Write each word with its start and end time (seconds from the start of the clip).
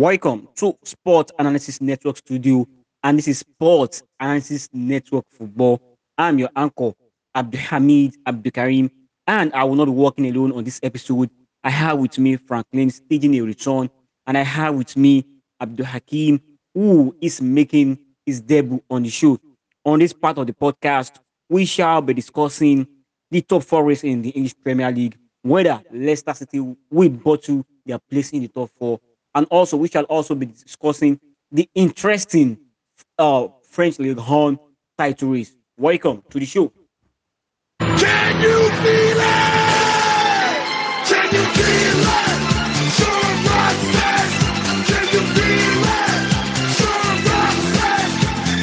Welcome 0.00 0.48
to 0.56 0.78
Sport 0.82 1.30
Analysis 1.38 1.82
Network 1.82 2.16
Studio, 2.16 2.66
and 3.02 3.18
this 3.18 3.28
is 3.28 3.40
Sport 3.40 4.00
Analysis 4.18 4.66
Network 4.72 5.26
Football. 5.28 5.78
I'm 6.16 6.38
your 6.38 6.48
anchor, 6.56 6.92
Abdulhamid 7.36 8.14
Abdulkarim, 8.26 8.90
and 9.26 9.52
I 9.52 9.62
will 9.64 9.74
not 9.74 9.84
be 9.84 9.90
working 9.90 10.24
alone 10.34 10.52
on 10.52 10.64
this 10.64 10.80
episode. 10.82 11.28
I 11.64 11.68
have 11.68 11.98
with 11.98 12.18
me 12.18 12.36
Franklin 12.36 12.88
staging 12.88 13.34
a 13.34 13.42
return, 13.42 13.90
and 14.26 14.38
I 14.38 14.42
have 14.42 14.74
with 14.74 14.96
me 14.96 15.26
Abdul 15.60 15.84
Hakim, 15.84 16.40
who 16.72 17.14
is 17.20 17.42
making 17.42 17.98
his 18.24 18.40
debut 18.40 18.82
on 18.88 19.02
the 19.02 19.10
show. 19.10 19.38
On 19.84 19.98
this 19.98 20.14
part 20.14 20.38
of 20.38 20.46
the 20.46 20.54
podcast, 20.54 21.16
we 21.50 21.66
shall 21.66 22.00
be 22.00 22.14
discussing 22.14 22.86
the 23.30 23.42
top 23.42 23.64
four 23.64 23.84
race 23.84 24.02
in 24.02 24.22
the 24.22 24.30
English 24.30 24.54
Premier 24.64 24.90
League, 24.90 25.18
whether 25.42 25.78
Leicester 25.92 26.32
City 26.32 26.74
will 26.90 27.10
bottle 27.10 27.66
their 27.84 27.98
place 27.98 28.32
in 28.32 28.40
the 28.40 28.48
top 28.48 28.70
four, 28.78 28.98
and 29.34 29.46
also 29.50 29.76
we 29.76 29.88
shall 29.88 30.04
also 30.04 30.34
be 30.34 30.46
discussing 30.46 31.20
the 31.52 31.68
interesting 31.74 32.58
uh, 33.18 33.48
French 33.68 33.98
League 33.98 34.18
One 34.18 34.58
title 34.98 35.30
race. 35.30 35.52
Welcome 35.76 36.22
to 36.30 36.38
the 36.38 36.46
show. 36.46 36.72
Can 37.80 38.42
you 38.42 38.70
feel 38.82 39.20
it? 39.20 39.36
Can 41.08 41.34
you 41.34 41.44
feel 41.56 42.00
it? 42.02 42.92
Sure. 42.96 43.30
Can 44.86 45.06
you 45.14 45.22
feel 45.34 45.84
it? 45.84 46.22
Sure. 46.78 47.14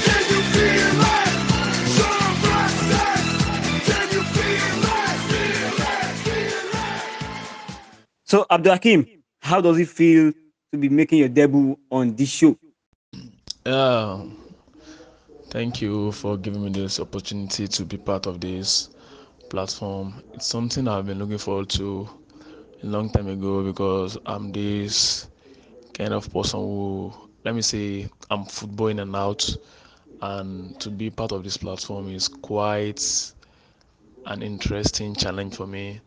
Can 0.05 0.24
you 0.32 0.41
feel 0.54 1.02
it? 1.02 1.27
Sure. 1.96 2.32
Can 3.86 4.10
you 4.12 4.24
feel 4.34 4.72
it? 4.72 5.22
Feel 5.30 5.80
it, 5.82 6.16
feel 6.26 6.76
it. 6.76 7.04
So, 8.26 8.46
Abdul 8.52 8.74
Hakim, 8.74 9.08
how 9.41 9.62
does 9.62 9.80
it 9.80 9.90
feel 9.90 10.34
to 10.71 10.77
be 10.77 10.89
making 10.89 11.20
your 11.20 11.30
debut 11.30 11.77
on 11.91 12.16
this 12.16 12.30
show? 12.30 12.55
Yeah, 13.66 14.23
thank 15.49 15.82
you 15.82 16.12
for 16.12 16.37
giving 16.37 16.63
me 16.63 16.70
this 16.71 16.99
opportunity 16.99 17.68
to 17.68 17.85
be 17.85 17.98
part 17.98 18.26
of 18.26 18.40
this 18.41 18.90
platform. 19.49 20.13
It's 20.34 20.48
something 20.48 20.87
I've 20.87 21.05
been 21.05 21.20
looking 21.20 21.37
forward 21.37 21.70
to 21.71 22.07
a 22.84 22.85
long 22.85 23.09
time 23.09 23.27
ago 23.27 23.63
because 23.63 24.18
I'm 24.26 24.51
this 24.51 25.27
kind 25.93 26.13
of 26.13 26.32
person 26.32 26.59
who, 26.59 27.13
let 27.43 27.55
me 27.55 27.62
say, 27.62 28.09
I'm 28.29 28.46
football 28.46 28.87
in 28.87 28.99
and 28.99 29.15
out, 29.15 29.49
and 30.21 30.79
to 30.79 30.90
be 30.90 31.09
part 31.09 31.31
of 31.31 31.43
this 31.43 31.57
platform 31.57 32.09
is 32.09 32.27
quite 32.27 33.02
an 34.26 34.41
interesting 34.41 35.15
challenge 35.15 35.55
for 35.55 35.68
me 35.68 36.02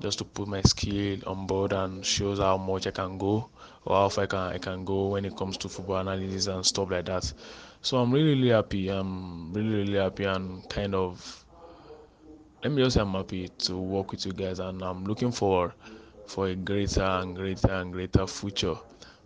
just 0.00 0.18
to 0.18 0.24
put 0.24 0.48
my 0.48 0.60
skill 0.62 1.18
on 1.26 1.46
board 1.46 1.72
and 1.72 2.04
shows 2.04 2.38
how 2.38 2.56
much 2.56 2.86
I 2.86 2.90
can 2.90 3.18
go 3.18 3.48
or 3.84 3.96
how 3.96 4.08
far 4.08 4.24
I 4.24 4.26
can 4.26 4.38
I 4.38 4.58
can 4.58 4.84
go 4.84 5.08
when 5.08 5.24
it 5.24 5.36
comes 5.36 5.56
to 5.58 5.68
football 5.68 5.96
analysis 5.96 6.46
and 6.46 6.64
stuff 6.64 6.90
like 6.90 7.06
that. 7.06 7.32
So 7.82 7.98
I'm 7.98 8.12
really 8.12 8.34
really 8.34 8.50
happy. 8.50 8.88
I'm 8.88 9.52
really 9.52 9.74
really 9.76 9.98
happy 9.98 10.24
and 10.24 10.68
kind 10.68 10.94
of 10.94 11.44
let 12.62 12.72
me 12.72 12.82
just 12.82 12.94
say 12.94 13.00
I'm 13.00 13.12
happy 13.12 13.48
to 13.48 13.76
work 13.76 14.10
with 14.12 14.26
you 14.26 14.32
guys 14.32 14.58
and 14.58 14.82
I'm 14.82 15.04
looking 15.04 15.32
for 15.32 15.74
for 16.26 16.48
a 16.48 16.54
greater 16.54 17.02
and 17.02 17.34
greater 17.34 17.72
and 17.72 17.92
greater 17.92 18.26
future 18.26 18.76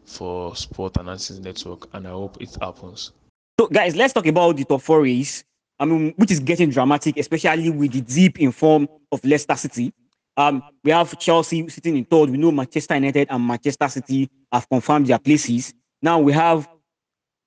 for 0.05 0.55
Sport 0.56 0.97
Analysis 0.98 1.38
Network 1.38 1.88
and 1.94 2.06
I 2.06 2.10
hope 2.10 2.41
it 2.41 2.56
happens. 2.60 3.12
So, 3.58 3.66
guys, 3.69 3.94
let's 3.94 4.12
talk 4.12 4.27
about 4.27 4.56
the 4.56 4.64
top 4.64 4.82
four 4.82 5.02
race. 5.02 5.44
I 5.78 5.84
mean, 5.84 6.14
which 6.16 6.30
is 6.30 6.41
getting 6.41 6.70
dramatic, 6.70 7.16
especially 7.16 7.70
with 7.70 7.92
the 7.92 8.00
deep 8.00 8.41
in 8.41 8.52
form 8.52 8.88
of 9.12 9.25
Leicester 9.25 9.56
City. 9.56 9.92
Um, 10.36 10.62
we 10.82 10.90
have 10.90 11.16
Chelsea 11.18 11.68
sitting 11.68 11.96
in 11.96 12.04
third. 12.04 12.30
We 12.30 12.38
know 12.38 12.50
Manchester 12.50 12.94
United 12.94 13.28
and 13.30 13.46
Manchester 13.46 13.88
City 13.88 14.28
have 14.52 14.68
confirmed 14.68 15.06
their 15.06 15.18
places. 15.18 15.72
Now 16.02 16.18
we 16.18 16.32
have 16.32 16.68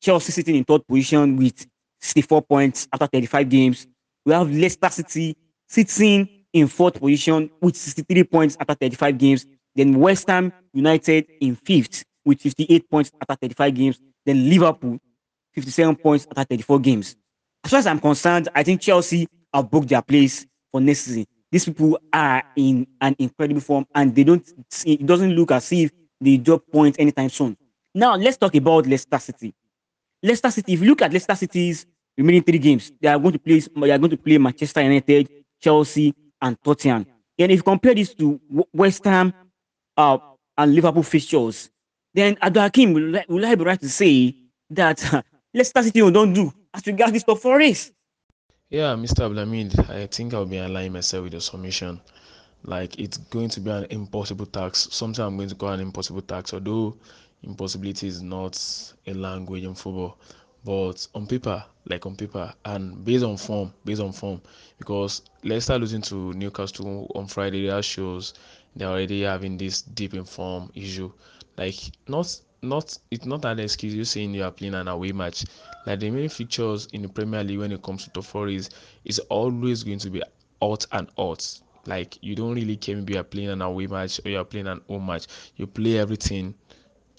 Chelsea 0.02 0.32
sitting 0.32 0.56
in 0.56 0.64
third 0.64 0.88
position 0.88 1.36
with 1.36 1.68
64 2.02 2.42
points 2.44 2.88
after 2.94 3.08
35 3.08 3.50
games. 3.50 3.88
We 4.26 4.34
have 4.34 4.50
Leicester 4.50 4.90
City 4.90 5.36
sitting 5.68 6.30
in 6.54 6.68
fourth 6.68 7.00
position 7.00 7.50
with 7.62 7.76
63 7.76 8.24
points 8.24 8.58
after 8.60 8.74
35 8.74 9.18
games. 9.18 9.46
Then 9.76 10.00
West 10.00 10.30
Ham 10.30 10.54
United 10.74 11.28
in 11.42 11.56
fifth 11.56 12.04
with 12.26 12.40
58 12.40 12.90
points 12.90 13.12
after 13.22 13.36
35 13.36 13.76
games. 13.76 14.00
Then 14.26 14.50
Liverpool 14.50 14.98
57 15.54 15.96
points 15.98 16.28
after 16.30 16.44
34 16.44 16.80
games. 16.80 17.16
As 17.64 17.72
far 17.72 17.80
as 17.80 17.88
I'm 17.88 18.00
concerned, 18.00 18.50
I 18.54 18.64
think 18.64 18.82
Chelsea 18.82 19.28
have 19.54 19.70
booked 19.70 19.90
their 19.90 20.02
place 20.02 20.46
for 20.72 20.80
next 20.80 21.02
season. 21.02 21.26
These 21.52 21.66
people 21.66 22.00
are 22.12 22.44
in 22.56 22.86
an 23.00 23.16
incredible 23.20 23.62
form 23.62 23.86
and 23.96 24.14
they 24.14 24.24
don't 24.24 24.46
see, 24.70 24.94
it 24.94 25.06
doesn't 25.06 25.32
look 25.32 25.52
as 25.52 25.72
if 25.72 25.92
they 26.20 26.38
drop 26.38 26.64
points 26.72 26.98
anytime 27.00 27.30
soon. 27.30 27.56
Now 27.96 28.16
let's 28.16 28.38
talk 28.38 28.54
about 28.56 28.86
Leicester 28.86 29.20
City. 29.20 29.54
Leicester 30.22 30.52
City, 30.52 30.74
if 30.74 30.82
you 30.82 30.88
look 30.88 31.02
at 31.02 31.14
Leicester 31.14 31.36
City's 31.36 31.86
remaining 32.18 32.44
three 32.44 32.60
games, 32.60 32.92
they 33.00 33.08
are 33.08 33.20
going 33.20 33.34
to 33.34 33.40
play 33.40 33.60
they 33.60 33.92
are 33.92 33.98
going 33.98 34.12
to 34.12 34.18
play 34.18 34.38
Manchester 34.38 34.82
United, 34.82 35.30
Chelsea, 35.62 36.14
and 36.42 36.58
Tottenham. 36.64 37.06
And 37.40 37.52
if 37.52 37.58
you 37.58 37.64
compare 37.64 37.94
this 37.94 38.14
to 38.16 38.40
West 38.74 39.06
Ham 39.06 39.34
uh, 39.96 40.18
and 40.58 40.76
Liverpool 40.76 41.04
fixtures, 41.04 41.70
then 42.14 42.38
Abdul 42.42 42.64
Hakim 42.64 42.94
will, 42.94 43.22
will 43.30 43.46
I 43.46 43.56
be 43.56 43.64
right 43.64 43.80
to 43.80 43.90
say 43.90 44.36
that 44.72 45.26
Leicester 45.54 45.84
City 45.84 46.00
don't 46.12 46.34
do 46.34 46.52
as 46.74 46.86
regards 46.88 47.14
this 47.14 47.24
top 47.24 47.40
four 47.40 47.58
race? 47.58 47.92
Yeah, 48.70 48.96
Mr. 48.96 49.24
Abdulhamid, 49.24 49.90
I 49.90 50.08
think 50.08 50.34
I'll 50.34 50.46
be 50.46 50.58
aligning 50.58 50.92
myself 50.92 51.24
with 51.24 51.32
the 51.32 51.40
submission. 51.40 52.02
Like 52.64 53.00
it's 53.00 53.16
going 53.16 53.48
to 53.52 53.62
be 53.62 53.70
an 53.72 53.86
impossible 53.90 54.46
task. 54.46 54.92
Something 54.92 55.24
I'm 55.24 55.38
going 55.38 55.48
to 55.48 55.56
call 55.56 55.70
an 55.70 55.80
impossible 55.80 56.22
task, 56.22 56.54
although 56.54 56.98
impossibility 57.44 58.08
is 58.08 58.22
not 58.22 58.62
a 59.06 59.14
language 59.14 59.64
in 59.64 59.74
football. 59.74 60.18
But 60.66 61.08
on 61.16 61.28
paper, 61.28 61.64
like 61.86 62.06
on 62.06 62.18
paper, 62.18 62.54
and 62.66 63.06
based 63.06 63.24
on 63.24 63.38
form, 63.38 63.74
based 63.86 64.02
on 64.02 64.12
form, 64.12 64.42
because 64.78 65.22
Leicester 65.46 65.80
losing 65.80 66.02
to 66.02 66.34
Newcastle 66.34 67.10
on 67.16 67.26
Friday, 67.28 67.68
that 67.68 67.86
shows 67.86 68.34
they're 68.76 68.90
already 68.90 69.22
having 69.22 69.58
this 69.58 69.82
deep 69.82 70.14
in 70.14 70.26
form 70.26 70.70
issue. 70.76 71.10
Like 71.58 71.78
not 72.10 72.38
not 72.62 72.98
it's 73.12 73.26
not 73.26 73.46
an 73.46 73.60
excuse 73.60 73.94
you 73.94 74.06
saying 74.06 74.34
you 74.34 74.44
are 74.44 74.52
playing 74.52 74.76
an 74.76 74.88
away 74.88 75.12
match. 75.12 75.46
Like 75.86 76.00
the 76.00 76.10
main 76.10 76.30
features 76.30 76.88
in 76.94 77.02
the 77.02 77.10
Premier 77.10 77.44
League 77.44 77.60
when 77.60 77.72
it 77.72 77.82
comes 77.82 78.04
to 78.06 78.10
top 78.12 78.26
four 78.26 78.48
is 78.48 78.70
is 79.06 79.20
always 79.30 79.84
going 79.84 80.00
to 80.00 80.10
be 80.10 80.24
out 80.62 80.86
and 80.92 81.10
out. 81.18 81.60
Like 81.86 82.18
you 82.22 82.36
don't 82.36 82.56
really 82.56 82.76
care 82.76 82.96
maybe 82.96 83.14
you're 83.14 83.24
playing 83.24 83.50
an 83.50 83.62
away 83.62 83.88
match 83.88 84.20
or 84.26 84.30
you're 84.30 84.44
playing 84.44 84.68
an 84.68 84.82
home 84.88 85.06
match. 85.06 85.28
You 85.56 85.68
play 85.68 85.98
everything 85.98 86.54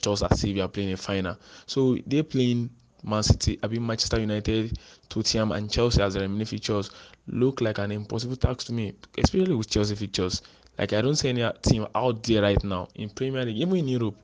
just 0.02 0.22
as 0.22 0.44
if 0.44 0.56
you're 0.56 0.68
playing 0.68 0.92
a 0.92 0.96
final. 0.96 1.36
So 1.66 1.96
they're 2.06 2.22
playing 2.22 2.70
Man 3.04 3.22
City, 3.22 3.58
I 3.62 3.68
mean 3.68 3.86
Manchester 3.86 4.20
United, 4.20 4.78
Tottenham, 5.08 5.52
and 5.52 5.70
Chelsea 5.70 6.02
as 6.02 6.14
the 6.14 6.20
remaining 6.20 6.46
features 6.46 6.90
look 7.28 7.60
like 7.60 7.78
an 7.78 7.92
impossible 7.92 8.36
task 8.36 8.66
to 8.66 8.72
me, 8.72 8.94
especially 9.18 9.54
with 9.54 9.70
Chelsea 9.70 9.94
features. 9.94 10.42
Like 10.78 10.92
I 10.92 11.00
don't 11.00 11.14
see 11.16 11.28
any 11.28 11.48
team 11.62 11.86
out 11.94 12.22
there 12.24 12.42
right 12.42 12.62
now 12.64 12.88
in 12.94 13.08
Premier 13.10 13.44
League, 13.44 13.56
even 13.58 13.76
in 13.76 13.88
Europe, 13.88 14.16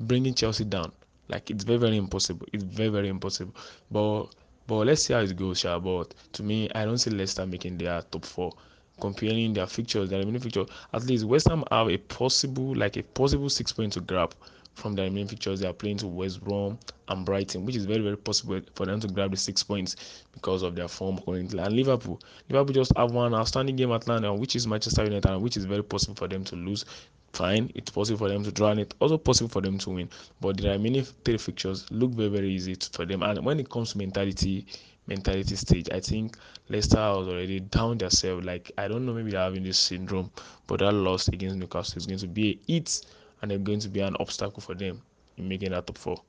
bringing 0.00 0.34
Chelsea 0.34 0.64
down. 0.64 0.92
Like 1.28 1.50
it's 1.50 1.64
very 1.64 1.78
very 1.78 1.96
impossible. 1.96 2.46
It's 2.52 2.64
very 2.64 2.88
very 2.88 3.08
impossible. 3.08 3.54
But 3.90 4.26
but 4.66 4.86
let's 4.86 5.02
see 5.02 5.14
how 5.14 5.20
it 5.20 5.36
goes, 5.36 5.60
sha. 5.60 5.78
But 5.78 6.14
to 6.32 6.42
me, 6.42 6.70
I 6.74 6.84
don't 6.84 6.98
see 6.98 7.10
Leicester 7.10 7.46
making 7.46 7.78
their 7.78 8.02
top 8.02 8.24
four. 8.24 8.52
Comparing 9.00 9.54
their 9.54 9.66
fixtures, 9.66 10.10
their 10.10 10.18
remaining 10.18 10.42
fixtures, 10.42 10.68
at 10.92 11.04
least 11.04 11.24
West 11.24 11.48
Ham 11.48 11.64
have 11.70 11.88
a 11.88 11.96
possible 11.96 12.74
like 12.76 12.96
a 12.98 13.02
possible 13.02 13.48
six 13.48 13.72
point 13.72 13.94
to 13.94 14.00
grab 14.00 14.34
from 14.74 14.94
their 14.94 15.06
remaining 15.06 15.28
fixtures. 15.28 15.60
They 15.60 15.68
are 15.68 15.72
playing 15.72 15.98
to 15.98 16.06
West 16.06 16.42
Brom 16.42 16.78
and 17.08 17.24
Brighton, 17.26 17.64
which 17.64 17.76
is 17.76 17.84
very 17.84 18.00
very 18.00 18.16
possible 18.16 18.60
for 18.74 18.86
them 18.86 19.00
to 19.00 19.08
grab 19.08 19.30
the 19.30 19.36
six 19.36 19.62
points 19.62 20.24
because 20.32 20.62
of 20.62 20.74
their 20.74 20.88
form. 20.88 21.18
And 21.26 21.52
Liverpool, 21.52 22.20
Liverpool 22.48 22.74
just 22.74 22.92
have 22.96 23.12
one 23.12 23.34
outstanding 23.34 23.76
game 23.76 23.92
at 23.92 24.06
London, 24.08 24.38
which 24.38 24.56
is 24.56 24.66
Manchester 24.66 25.04
United, 25.04 25.38
which 25.38 25.56
is 25.56 25.64
very 25.64 25.82
possible 25.82 26.14
for 26.14 26.28
them 26.28 26.44
to 26.44 26.56
lose 26.56 26.84
fine. 27.32 27.70
It's 27.74 27.90
possible 27.90 28.18
for 28.18 28.28
them 28.28 28.42
to 28.44 28.52
draw, 28.52 28.70
and 28.70 28.80
it's 28.80 28.94
also 29.00 29.18
possible 29.18 29.50
for 29.50 29.60
them 29.60 29.78
to 29.78 29.90
win. 29.90 30.08
But 30.40 30.56
the 30.56 30.70
remaining 30.70 31.04
three 31.04 31.38
fixtures 31.38 31.90
look 31.90 32.12
very, 32.12 32.28
very 32.28 32.50
easy 32.50 32.76
for 32.92 33.06
them. 33.06 33.22
And 33.22 33.44
when 33.44 33.60
it 33.60 33.68
comes 33.70 33.92
to 33.92 33.98
mentality, 33.98 34.66
mentality 35.06 35.56
stage, 35.56 35.88
I 35.92 36.00
think 36.00 36.36
Leicester 36.68 36.96
has 36.96 37.28
already 37.28 37.60
down 37.60 37.98
themselves. 37.98 38.44
Like 38.44 38.70
I 38.78 38.88
don't 38.88 39.06
know, 39.06 39.12
maybe 39.12 39.30
they're 39.30 39.40
having 39.40 39.62
this 39.64 39.78
syndrome, 39.78 40.30
but 40.66 40.80
that 40.80 40.92
loss 40.92 41.28
against 41.28 41.56
Newcastle 41.56 41.98
is 41.98 42.06
going 42.06 42.18
to 42.20 42.28
be 42.28 42.50
a 42.50 42.72
hit, 42.72 43.04
and 43.42 43.52
it's 43.52 43.62
going 43.62 43.80
to 43.80 43.88
be 43.88 44.00
an 44.00 44.16
obstacle 44.20 44.60
for 44.60 44.74
them 44.74 45.00
in 45.36 45.48
making 45.48 45.70
that 45.70 45.86
top 45.86 45.98
four. 45.98 46.22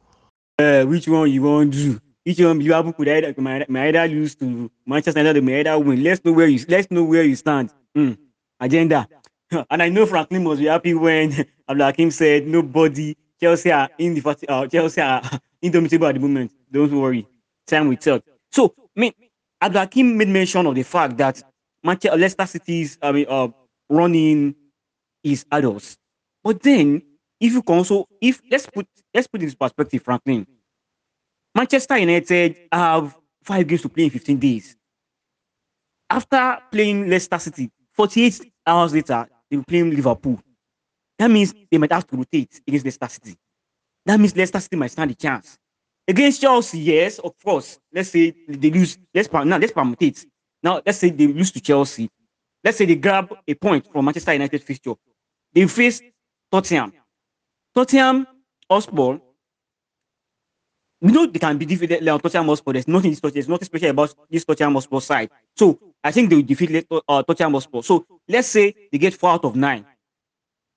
Uh, 0.59 0.83
which 0.85 1.07
one 1.07 1.31
you 1.31 1.41
want 1.43 1.73
to 1.73 1.79
do? 1.79 1.99
Which 2.23 2.39
one 2.39 2.59
Liverpool 2.59 2.93
could 2.93 3.07
either 3.09 3.33
might, 3.41 3.69
might 3.69 3.95
either 3.95 4.13
lose 4.13 4.35
to 4.35 4.69
Manchester 4.85 5.19
United, 5.19 5.41
they 5.41 5.45
may 5.45 5.59
either 5.61 5.79
win. 5.79 6.03
Let's 6.03 6.23
know 6.23 6.33
where 6.33 6.47
you 6.47 6.63
let's 6.67 6.91
know 6.91 7.03
where 7.03 7.23
you 7.23 7.35
stand. 7.35 7.71
Hmm. 7.95 8.13
Agenda. 8.59 9.07
and 9.69 9.83
I 9.83 9.89
know 9.89 10.05
Franklin 10.05 10.43
must 10.43 10.61
be 10.61 10.67
happy 10.67 10.93
when 10.93 11.33
Abdul 11.69 11.85
Hakim 11.85 12.11
said 12.11 12.47
nobody 12.47 13.17
Chelsea 13.41 13.71
are 13.71 13.89
in 13.97 14.13
the 14.13 14.45
uh, 14.47 14.67
Chelsea 14.67 15.01
are 15.01 15.21
indomitable 15.61 16.07
at 16.07 16.13
the 16.15 16.21
moment. 16.21 16.51
Don't 16.71 16.91
worry, 16.91 17.27
time 17.65 17.87
will 17.89 17.97
tell. 17.97 18.21
So, 18.51 18.73
I 18.95 18.99
mean, 18.99 19.13
Abdul 19.61 19.81
Hakim 19.81 20.17
made 20.17 20.29
mention 20.29 20.67
of 20.67 20.75
the 20.75 20.83
fact 20.83 21.17
that 21.17 21.41
Manchester 21.83 22.17
Leicester 22.17 22.45
City's 22.45 22.97
I 23.01 23.11
mean 23.11 23.25
uh, 23.27 23.47
running 23.89 24.55
is 25.23 25.45
adults, 25.51 25.97
but 26.43 26.61
then 26.61 27.01
if 27.39 27.53
you 27.53 27.61
can 27.61 27.77
also, 27.77 28.07
if 28.21 28.41
let's 28.49 28.67
put 28.67 28.87
let's 29.13 29.27
put 29.27 29.41
this 29.41 29.55
perspective, 29.55 30.03
Franklin. 30.03 30.45
Manchester 31.53 31.97
United 31.97 32.55
have 32.71 33.17
five 33.43 33.67
games 33.67 33.81
to 33.81 33.89
play 33.89 34.05
in 34.05 34.09
15 34.09 34.37
days. 34.37 34.77
After 36.09 36.59
playing 36.71 37.09
Leicester 37.09 37.39
City, 37.39 37.69
48 37.93 38.51
hours 38.65 38.93
later, 38.93 39.27
they 39.49 39.57
will 39.57 39.63
play 39.65 39.83
Liverpool. 39.83 40.39
That 41.17 41.29
means 41.29 41.53
they 41.69 41.77
might 41.77 41.91
have 41.91 42.07
to 42.07 42.15
rotate 42.17 42.61
against 42.67 42.85
Leicester 42.85 43.09
City. 43.09 43.35
That 44.05 44.19
means 44.19 44.35
Leicester 44.35 44.59
City 44.59 44.75
might 44.75 44.91
stand 44.91 45.11
a 45.11 45.15
chance. 45.15 45.57
Against 46.07 46.41
Chelsea, 46.41 46.79
yes, 46.79 47.19
of 47.19 47.33
course. 47.43 47.79
Let's 47.93 48.09
say 48.09 48.33
they 48.47 48.69
lose. 48.69 48.97
Let's 49.13 49.31
now 49.31 49.57
let's 49.57 49.71
permutate. 49.71 50.25
Now 50.63 50.81
let's 50.85 50.97
say 50.97 51.09
they 51.09 51.27
lose 51.27 51.51
to 51.51 51.61
Chelsea. 51.61 52.09
Let's 52.63 52.77
say 52.77 52.85
they 52.85 52.95
grab 52.95 53.33
a 53.47 53.53
point 53.55 53.91
from 53.91 54.05
Manchester 54.05 54.33
United 54.33 54.63
fixture. 54.63 54.93
They 55.53 55.67
face 55.67 56.01
Tottenham. 56.51 56.93
Tottenham 57.73 58.27
Hotspur. 58.69 59.19
We 61.01 61.11
know 61.11 61.25
they 61.25 61.39
can 61.39 61.57
be 61.57 61.65
defeated 61.65 62.07
on 62.07 62.19
Tottenham 62.19 62.47
Hotspur. 62.47 62.73
There's 62.73 62.87
nothing, 62.87 63.15
there's 63.33 63.47
nothing 63.47 63.65
special 63.65 63.89
about 63.89 64.13
this 64.29 64.45
Tottenham 64.45 64.73
Hotspur 64.73 64.99
side. 64.99 65.29
So 65.55 65.79
I 66.03 66.11
think 66.11 66.29
they 66.29 66.35
will 66.35 66.43
defeat 66.43 66.85
uh, 66.91 67.23
Tottenham 67.23 67.53
Hotspur. 67.53 67.81
So 67.81 68.05
let's 68.27 68.47
say 68.49 68.75
they 68.91 68.97
get 68.97 69.13
four 69.13 69.31
out 69.31 69.45
of 69.45 69.55
nine. 69.55 69.85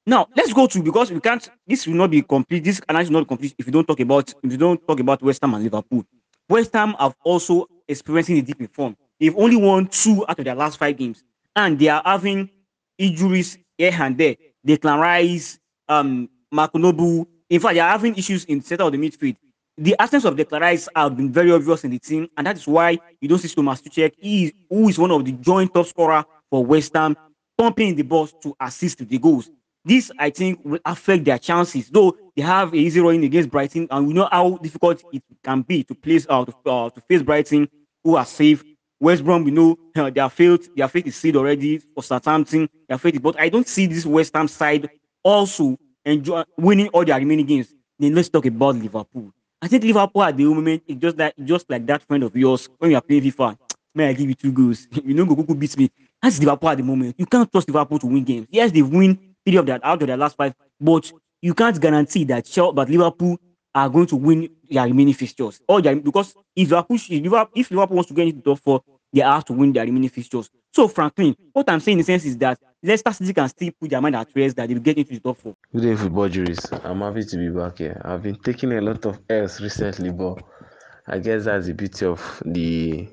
Now 0.07 0.29
let's 0.37 0.53
go 0.53 0.67
to 0.67 0.83
because 0.83 1.11
we 1.11 1.21
can't. 1.21 1.49
This 1.67 1.87
will 1.87 1.95
not 1.95 2.11
be 2.11 2.23
complete. 2.23 2.63
This 2.63 2.81
analysis 2.89 3.11
will 3.11 3.21
not 3.21 3.27
be 3.27 3.29
complete 3.29 3.55
if 3.59 3.67
you 3.67 3.73
don't 3.73 3.87
talk 3.87 4.01
about 4.01 4.33
if 4.43 4.53
you 4.53 4.59
don't 4.59 4.87
talk 4.87 5.01
about 5.01 5.23
West 5.23 5.43
Ham 5.43 5.55
and 5.55 5.65
Liverpool. 5.65 6.05
West 6.49 6.75
Ham 6.75 6.95
have 6.99 7.15
also 7.25 7.67
experiencing 7.89 8.39
a 8.39 8.43
deep 8.43 8.61
in 8.61 8.69
form. 8.69 8.97
They've 9.19 9.37
only 9.37 9.57
won 9.57 9.87
two 9.89 10.25
out 10.29 10.39
of 10.39 10.45
their 10.45 10.55
last 10.55 10.79
five 10.79 10.99
games, 10.99 11.25
and 11.57 11.79
they 11.79 11.89
are 11.89 12.03
having 12.05 12.51
injuries 12.99 13.57
here 13.79 13.97
and 13.99 14.19
there. 14.19 14.37
Declan 14.67 15.01
Rice, 15.01 15.59
um, 15.89 16.29
Mark 16.51 16.75
Noble. 16.75 17.27
In 17.51 17.61
fact, 17.61 17.75
they 17.75 17.81
are 17.81 17.91
having 17.91 18.15
issues 18.17 18.45
in 18.45 18.59
the 18.59 18.65
center 18.65 18.85
of 18.85 18.93
the 18.93 18.99
midfield. 18.99 19.37
The 19.77 19.97
absence 19.99 20.25
of 20.25 20.37
Declan 20.37 20.61
Rice 20.61 20.89
have 20.95 21.17
been 21.17 21.33
very 21.33 21.51
obvious 21.51 21.83
in 21.85 21.91
the 21.91 21.99
team, 21.99 22.29
and 22.37 22.47
that 22.47 22.57
is 22.57 22.67
why 22.67 22.99
you 23.21 23.29
don't 23.29 23.39
see 23.39 23.49
Tomas 23.49 23.83
Soucek, 23.83 24.13
he 24.19 24.45
is, 24.45 24.53
who 24.71 24.89
is 24.89 24.99
one 24.99 25.11
of 25.11 25.25
the 25.25 25.33
joint 25.33 25.75
top 25.75 25.87
scorer 25.87 26.25
for 26.49 26.65
West 26.65 26.95
Ham, 26.95 27.17
pumping 27.59 27.97
the 27.97 28.03
balls 28.03 28.33
to 28.43 28.55
assist 28.61 29.07
the 29.07 29.19
goals. 29.19 29.51
This, 29.85 30.13
I 30.19 30.31
think, 30.31 30.61
will 30.65 30.79
affect 30.85 31.25
their 31.25 31.39
chances. 31.39 31.91
Though 31.91 32.17
they 32.37 32.43
have 32.43 32.73
a 32.73 32.77
easy 32.77 33.01
run 33.01 33.23
against 33.25 33.51
Brighton, 33.51 33.89
and 33.91 34.07
we 34.07 34.15
know 34.15 34.29
how 34.31 34.57
difficult 34.59 35.03
it 35.13 35.23
can 35.43 35.63
be 35.63 35.83
to 35.85 35.95
place 35.95 36.27
out 36.31 36.49
uh, 36.49 36.53
to, 36.53 36.71
uh, 36.71 36.91
to 36.91 37.01
face 37.03 37.23
Brighton, 37.23 37.69
who 38.05 38.17
are 38.17 38.25
safe. 38.25 38.63
West 39.01 39.25
Brom, 39.25 39.45
we 39.45 39.51
know 39.51 39.77
uh, 39.97 40.09
they 40.09 40.21
are 40.21 40.31
failed. 40.31 40.65
Their 40.77 40.89
fate 40.89 41.09
is 41.09 41.17
sealed 41.17 41.37
already 41.37 41.79
for 41.79 42.03
Southampton. 42.03 42.69
Their 42.89 42.97
fate 42.97 43.15
is, 43.15 43.21
but 43.21 43.39
I 43.39 43.49
don't 43.49 43.69
see 43.69 43.87
this 43.87 44.07
West 44.07 44.35
Ham 44.35 44.49
side 44.49 44.89
also 45.25 45.77
enjoy 46.05 46.45
winning 46.57 46.89
all 46.89 47.05
their 47.05 47.19
remaining 47.19 47.47
games. 47.47 47.75
Then 47.99 48.15
let's 48.15 48.29
talk 48.29 48.47
about 48.47 48.77
Liverpool. 48.77 49.33
I 49.63 49.69
think 49.69 49.83
Liverpool 49.83 50.23
at 50.23 50.37
the 50.37 50.45
moment 50.45 50.83
it's 50.87 51.01
just 51.01 51.17
that 51.17 51.35
just 51.45 51.69
like 51.71 51.87
that 51.87 52.03
friend 52.03 52.23
of 52.23 52.37
yours 52.37 52.69
when 52.79 52.91
you 52.91 52.97
are 52.97 53.01
playing 53.01 53.23
FIFA. 53.23 53.57
May 53.95 54.09
I 54.09 54.13
give 54.13 54.29
you 54.29 54.35
two 54.35 54.53
goals? 54.53 54.87
you 55.05 55.15
know, 55.15 55.25
Goku 55.25 55.59
beats 55.59 55.77
me. 55.77 55.91
That's 56.21 56.39
Liverpool 56.39 56.69
at 56.69 56.77
the 56.79 56.83
moment. 56.83 57.15
You 57.19 57.27
can't 57.27 57.51
trust 57.51 57.69
Liverpool 57.69 57.99
to 58.01 58.07
win 58.07 58.25
games. 58.25 58.47
Yes, 58.51 58.73
they've 58.73 58.87
win 58.87 59.19
three 59.47 59.57
of 59.57 59.67
that 59.67 59.81
out 59.85 60.03
of 60.03 60.07
their 60.09 60.17
last 60.17 60.37
five, 60.37 60.55
but 60.81 61.11
you 61.41 61.55
can't 61.55 61.81
guarantee 61.81 62.25
that 62.25 62.45
Chelsea, 62.45 62.75
but 62.75 62.91
Liverpool 62.91 63.39
are 63.75 63.89
going 63.89 64.07
to 64.07 64.17
win 64.17 64.49
their 64.71 64.85
remaining 64.85 65.15
fixtures. 65.15 65.61
Or 65.69 65.81
their, 65.83 65.97
because 65.97 66.35
if 66.57 66.71
Liverpool, 66.71 66.97
if 66.97 67.11
Liverpool, 67.11 67.53
if 67.55 67.71
Liverpool 67.71 67.97
wants 67.97 68.09
to 68.09 68.15
get 68.15 68.27
into 68.27 68.39
the 68.39 68.43
top 68.43 68.61
four, 68.61 68.83
they 69.13 69.21
have 69.21 69.45
to 69.47 69.53
win 69.53 69.73
their 69.73 69.85
remaining 69.85 70.09
fixtures. 70.11 70.51
So, 70.73 70.89
Franklin, 70.89 71.37
what 71.53 71.69
I'm 71.71 71.81
saying 71.81 71.99
in 71.99 71.99
the 71.99 72.05
sense 72.05 72.25
is 72.25 72.37
that 72.39 72.59
Leicester 72.85 73.13
City 73.13 73.33
can 73.33 73.49
still 73.49 73.71
put 73.81 73.89
their 73.91 74.01
mind 74.01 74.15
at 74.15 74.29
rest 74.37 74.57
that 74.57 74.69
they 74.69 74.75
will 74.75 74.83
get 74.83 74.99
into 74.99 75.15
the 75.15 75.21
top 75.21 75.39
four. 75.39 75.57
Good 75.73 75.83
day, 75.83 75.97
football 75.97 76.29
jurists. 76.29 76.71
I'm 76.85 77.01
happy 77.01 77.25
to 77.25 77.37
be 77.39 77.49
back 77.49 77.79
here. 77.79 78.01
I've 78.05 78.23
been 78.23 78.37
taking 78.37 78.73
a 78.73 78.81
lot 78.81 79.07
of 79.07 79.19
L's 79.31 79.61
recently, 79.61 80.11
but 80.11 80.43
I 81.07 81.19
guess 81.19 81.47
that's 81.47 81.67
the 81.67 81.73
beauty 81.73 82.05
of 82.05 82.43
the 82.45 83.09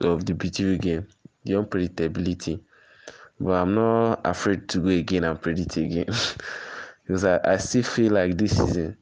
of 0.00 0.26
the 0.26 0.34
BTV 0.34 0.80
game, 0.80 1.06
the 1.44 1.52
unpredictability. 1.52 2.60
But 3.38 3.52
I'm 3.52 3.74
not 3.74 4.20
afraid 4.24 4.68
to 4.70 4.78
go 4.80 4.88
again 4.88 5.24
and 5.24 5.40
predict 5.40 5.76
again 5.76 6.06
because 7.06 7.24
I, 7.24 7.38
I 7.44 7.56
still 7.58 7.84
feel 7.84 8.12
like 8.12 8.36
this 8.36 8.56
season 8.56 8.96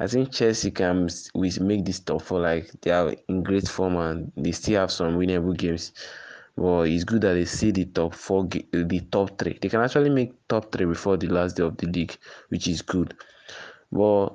I 0.00 0.06
think 0.06 0.32
Chelsea 0.32 0.70
can 0.70 1.10
we 1.34 1.52
make 1.60 1.84
this 1.84 2.00
top 2.00 2.22
four. 2.22 2.40
Like 2.40 2.70
they 2.80 2.90
are 2.90 3.14
in 3.28 3.42
great 3.42 3.68
form 3.68 3.96
and 3.96 4.32
they 4.34 4.52
still 4.52 4.80
have 4.80 4.90
some 4.90 5.18
winnable 5.18 5.54
games. 5.54 5.92
But 6.60 6.88
it's 6.88 7.04
good 7.04 7.22
that 7.22 7.32
they 7.32 7.46
see 7.46 7.70
the 7.70 7.86
top 7.86 8.14
four, 8.14 8.46
the 8.46 9.06
top 9.10 9.38
three. 9.38 9.58
They 9.58 9.70
can 9.70 9.80
actually 9.80 10.10
make 10.10 10.46
top 10.46 10.70
three 10.70 10.84
before 10.84 11.16
the 11.16 11.28
last 11.28 11.56
day 11.56 11.62
of 11.62 11.78
the 11.78 11.86
league, 11.86 12.14
which 12.50 12.68
is 12.68 12.82
good. 12.82 13.14
But 13.90 14.34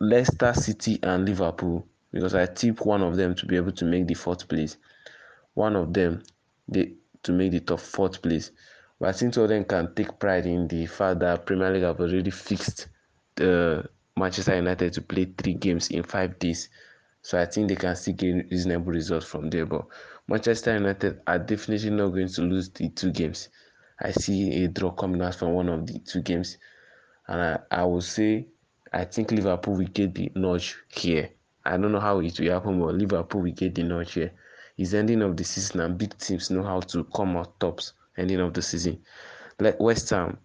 Leicester 0.00 0.54
City 0.54 0.98
and 1.02 1.28
Liverpool, 1.28 1.86
because 2.10 2.34
I 2.34 2.46
tip 2.46 2.86
one 2.86 3.02
of 3.02 3.16
them 3.16 3.34
to 3.34 3.44
be 3.44 3.56
able 3.56 3.72
to 3.72 3.84
make 3.84 4.06
the 4.06 4.14
fourth 4.14 4.48
place. 4.48 4.78
One 5.52 5.76
of 5.76 5.92
them, 5.92 6.22
they 6.68 6.94
to 7.24 7.32
make 7.32 7.52
the 7.52 7.60
top 7.60 7.80
fourth 7.80 8.22
place. 8.22 8.50
But 8.98 9.14
think 9.16 9.34
two 9.34 9.42
of 9.42 9.50
them 9.50 9.64
can 9.64 9.94
take 9.94 10.18
pride 10.18 10.46
in 10.46 10.68
the 10.68 10.86
fact 10.86 11.20
that 11.20 11.44
Premier 11.44 11.70
League 11.70 11.82
have 11.82 12.00
already 12.00 12.30
fixed 12.30 12.88
the 13.34 13.86
Manchester 14.16 14.56
United 14.56 14.94
to 14.94 15.02
play 15.02 15.26
three 15.36 15.52
games 15.52 15.88
in 15.90 16.02
five 16.02 16.38
days. 16.38 16.70
So 17.20 17.38
I 17.38 17.44
think 17.44 17.68
they 17.68 17.76
can 17.76 17.94
still 17.94 18.14
get 18.14 18.50
reasonable 18.50 18.92
results 18.92 19.26
from 19.26 19.50
there. 19.50 19.66
But 19.66 19.84
Manchester 20.32 20.72
United 20.72 21.20
are 21.26 21.38
definitely 21.38 21.90
not 21.90 22.08
going 22.08 22.26
to 22.26 22.40
lose 22.40 22.70
the 22.70 22.88
two 22.88 23.10
games. 23.10 23.50
I 24.00 24.12
see 24.12 24.64
a 24.64 24.68
draw 24.68 24.90
coming 24.90 25.20
out 25.20 25.34
from 25.34 25.52
one 25.52 25.68
of 25.68 25.86
the 25.86 25.98
two 25.98 26.22
games. 26.22 26.56
And 27.28 27.42
I, 27.42 27.58
I 27.70 27.84
will 27.84 28.00
say 28.00 28.46
I 28.94 29.04
think 29.04 29.30
Liverpool 29.30 29.74
will 29.74 29.88
get 29.88 30.14
the 30.14 30.32
notch 30.34 30.74
here. 30.88 31.28
I 31.66 31.72
don't 31.72 31.92
know 31.92 32.00
how 32.00 32.20
it 32.20 32.40
will 32.40 32.50
happen, 32.50 32.80
but 32.80 32.94
Liverpool 32.94 33.42
will 33.42 33.52
get 33.52 33.74
the 33.74 33.82
notch 33.82 34.14
here. 34.14 34.32
It's 34.78 34.94
ending 34.94 35.20
of 35.20 35.36
the 35.36 35.44
season 35.44 35.80
and 35.80 35.98
big 35.98 36.16
teams 36.16 36.50
know 36.50 36.62
how 36.62 36.80
to 36.80 37.04
come 37.14 37.36
out 37.36 37.60
tops 37.60 37.92
ending 38.16 38.40
of 38.40 38.54
the 38.54 38.62
season. 38.62 39.02
Like 39.60 39.78
West 39.80 40.08
Ham, 40.08 40.38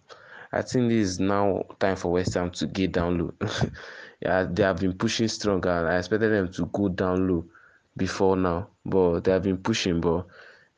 I 0.52 0.60
think 0.60 0.90
this 0.90 1.08
is 1.08 1.18
now 1.18 1.62
time 1.78 1.96
for 1.96 2.12
West 2.12 2.34
Ham 2.34 2.50
to 2.50 2.66
get 2.66 2.92
down 2.92 3.16
low. 3.18 3.32
yeah, 4.20 4.46
they 4.50 4.64
have 4.64 4.80
been 4.80 4.92
pushing 4.92 5.28
strong, 5.28 5.66
and 5.66 5.88
I 5.88 5.96
expected 5.96 6.30
them 6.30 6.52
to 6.52 6.66
go 6.66 6.90
down 6.90 7.26
low 7.26 7.46
before 7.98 8.36
now, 8.36 8.68
but 8.86 9.20
they 9.20 9.32
have 9.32 9.42
been 9.42 9.58
pushing, 9.58 10.00
but 10.00 10.26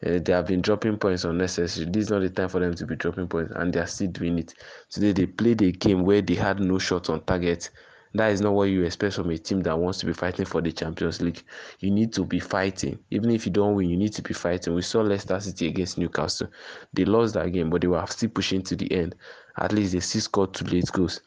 uh, 0.04 0.18
they 0.18 0.32
have 0.32 0.46
been 0.46 0.62
dropping 0.62 0.96
points 0.96 1.24
unnecessary. 1.24 1.86
This 1.90 2.04
is 2.04 2.10
not 2.10 2.22
the 2.22 2.30
time 2.30 2.48
for 2.48 2.58
them 2.58 2.74
to 2.74 2.86
be 2.86 2.96
dropping 2.96 3.28
points, 3.28 3.52
and 3.54 3.72
they 3.72 3.80
are 3.80 3.86
still 3.86 4.10
doing 4.10 4.38
it. 4.38 4.54
Today 4.88 5.12
they 5.12 5.26
played 5.26 5.62
a 5.62 5.70
game 5.72 6.04
where 6.04 6.22
they 6.22 6.34
had 6.34 6.58
no 6.58 6.78
shots 6.78 7.10
on 7.10 7.22
target. 7.24 7.70
That 8.14 8.32
is 8.32 8.40
not 8.40 8.54
what 8.54 8.64
you 8.64 8.82
expect 8.82 9.14
from 9.14 9.30
a 9.30 9.38
team 9.38 9.60
that 9.60 9.78
wants 9.78 9.98
to 10.00 10.06
be 10.06 10.12
fighting 10.12 10.44
for 10.44 10.60
the 10.60 10.72
Champions 10.72 11.20
League. 11.20 11.44
You 11.78 11.92
need 11.92 12.12
to 12.14 12.24
be 12.24 12.40
fighting. 12.40 12.98
Even 13.10 13.30
if 13.30 13.46
you 13.46 13.52
don't 13.52 13.76
win, 13.76 13.88
you 13.88 13.96
need 13.96 14.12
to 14.14 14.22
be 14.22 14.34
fighting. 14.34 14.74
We 14.74 14.82
saw 14.82 15.02
Leicester 15.02 15.38
City 15.38 15.68
against 15.68 15.96
Newcastle. 15.96 16.48
They 16.92 17.04
lost 17.04 17.34
that 17.34 17.52
game, 17.52 17.70
but 17.70 17.82
they 17.82 17.86
were 17.86 18.04
still 18.08 18.30
pushing 18.30 18.62
to 18.62 18.74
the 18.74 18.90
end. 18.90 19.14
At 19.58 19.72
least 19.72 19.92
they 19.92 20.00
still 20.00 20.22
scored 20.22 20.54
two 20.54 20.64
late 20.64 20.90
goals. 20.90 21.20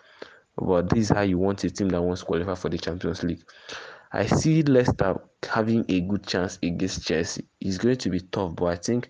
But 0.57 0.89
this 0.89 1.05
is 1.05 1.09
how 1.09 1.21
you 1.21 1.37
want 1.37 1.63
a 1.63 1.69
team 1.69 1.89
that 1.89 2.01
wants 2.01 2.21
to 2.21 2.27
qualify 2.27 2.55
for 2.55 2.69
the 2.69 2.77
Champions 2.77 3.23
League. 3.23 3.43
I 4.15 4.27
see 4.27 4.61
Leicester 4.61 5.19
having 5.49 5.85
a 5.89 6.01
good 6.01 6.27
chance 6.27 6.59
against 6.61 7.03
Chelsea. 7.03 7.45
It's 7.59 7.79
going 7.79 7.97
to 7.97 8.11
be 8.11 8.19
tough, 8.19 8.55
but 8.55 8.65
I 8.65 8.75
think 8.75 9.09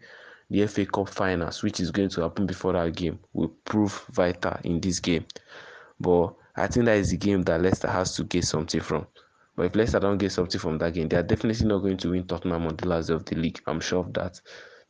the 0.49 0.65
FA 0.65 0.85
Cup 0.85 1.09
finals, 1.09 1.61
which 1.61 1.81
is 1.81 1.91
going 1.91 2.07
to 2.09 2.21
happen 2.21 2.45
before 2.45 2.71
that 2.71 2.95
game, 2.95 3.19
will 3.33 3.49
prove 3.65 4.05
vital 4.11 4.57
in 4.63 4.79
this 4.79 5.01
game. 5.01 5.25
But 5.99 6.33
I 6.55 6.67
think 6.67 6.85
that 6.85 6.97
is 6.97 7.09
the 7.11 7.17
game 7.17 7.41
that 7.43 7.61
Leicester 7.61 7.89
has 7.89 8.15
to 8.15 8.23
get 8.23 8.45
something 8.45 8.79
from. 8.79 9.05
But 9.57 9.65
if 9.65 9.75
Leicester 9.75 9.99
don't 9.99 10.17
get 10.17 10.31
something 10.31 10.59
from 10.59 10.77
that 10.77 10.93
game, 10.93 11.09
they 11.09 11.17
are 11.17 11.23
definitely 11.23 11.67
not 11.67 11.79
going 11.79 11.97
to 11.97 12.11
win 12.11 12.25
Tottenham 12.25 12.65
on 12.65 12.77
the 12.77 12.87
last 12.87 13.07
day 13.07 13.13
of 13.13 13.25
the 13.25 13.35
league. 13.35 13.61
I'm 13.67 13.81
sure 13.81 13.99
of 13.99 14.13
that. 14.13 14.39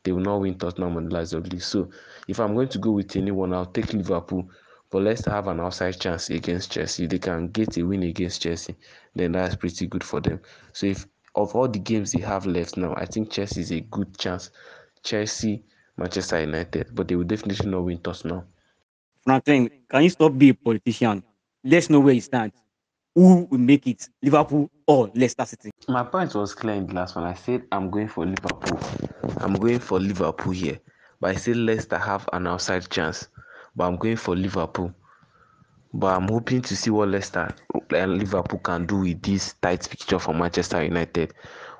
They 0.04 0.12
will 0.12 0.20
not 0.20 0.42
win 0.42 0.56
Tottenham 0.56 0.96
on 0.96 1.08
the 1.08 1.14
last 1.14 1.32
day 1.32 1.38
of 1.38 1.44
the 1.44 1.50
league. 1.50 1.62
So 1.62 1.90
if 2.28 2.38
I'm 2.38 2.54
going 2.54 2.68
to 2.68 2.78
go 2.78 2.92
with 2.92 3.16
anyone, 3.16 3.52
I'll 3.52 3.66
take 3.66 3.92
Liverpool. 3.92 4.48
But 4.94 5.02
Leicester 5.02 5.32
have 5.32 5.48
an 5.48 5.58
outside 5.58 5.98
chance 5.98 6.30
against 6.30 6.70
Chelsea. 6.70 7.08
They 7.08 7.18
can 7.18 7.48
get 7.48 7.76
a 7.78 7.82
win 7.82 8.04
against 8.04 8.42
Chelsea, 8.42 8.76
then 9.16 9.32
that's 9.32 9.56
pretty 9.56 9.88
good 9.88 10.04
for 10.04 10.20
them. 10.20 10.38
So 10.72 10.86
if 10.86 11.04
of 11.34 11.52
all 11.56 11.66
the 11.66 11.80
games 11.80 12.12
they 12.12 12.20
have 12.20 12.46
left 12.46 12.76
now, 12.76 12.94
I 12.96 13.04
think 13.04 13.28
Chelsea 13.28 13.62
is 13.62 13.72
a 13.72 13.80
good 13.80 14.16
chance. 14.16 14.52
Chelsea, 15.02 15.64
Manchester 15.96 16.42
United, 16.42 16.94
but 16.94 17.08
they 17.08 17.16
will 17.16 17.24
definitely 17.24 17.68
not 17.68 17.80
win 17.80 17.98
toss 17.98 18.24
now. 18.24 18.44
Franklin, 19.24 19.68
can 19.90 20.04
you 20.04 20.10
stop 20.10 20.38
being 20.38 20.52
a 20.52 20.54
politician? 20.54 21.24
Let's 21.64 21.90
know 21.90 21.98
where 21.98 22.14
you 22.14 22.20
stand. 22.20 22.52
Who 23.16 23.48
will 23.50 23.58
make 23.58 23.88
it, 23.88 24.08
Liverpool 24.22 24.70
or 24.86 25.10
Leicester 25.12 25.44
City? 25.44 25.70
My 25.88 26.04
point 26.04 26.36
was 26.36 26.54
clear 26.54 26.76
in 26.76 26.86
the 26.86 26.94
last 26.94 27.16
one. 27.16 27.24
I 27.24 27.34
said 27.34 27.64
I'm 27.72 27.90
going 27.90 28.06
for 28.06 28.24
Liverpool. 28.26 28.78
I'm 29.38 29.54
going 29.54 29.80
for 29.80 29.98
Liverpool 29.98 30.52
here. 30.52 30.78
But 31.18 31.30
I 31.30 31.34
said 31.34 31.56
Leicester 31.56 31.98
have 31.98 32.28
an 32.32 32.46
outside 32.46 32.88
chance. 32.90 33.26
But 33.76 33.84
I'm 33.86 33.96
going 33.96 34.16
for 34.16 34.36
Liverpool. 34.36 34.94
But 35.92 36.16
I'm 36.16 36.28
hoping 36.28 36.62
to 36.62 36.76
see 36.76 36.90
what 36.90 37.08
Leicester 37.08 37.54
and 37.90 38.18
Liverpool 38.18 38.58
can 38.58 38.86
do 38.86 39.00
with 39.00 39.22
this 39.22 39.54
tight 39.54 39.84
fixture 39.84 40.18
for 40.18 40.34
Manchester 40.34 40.82
United. 40.82 41.34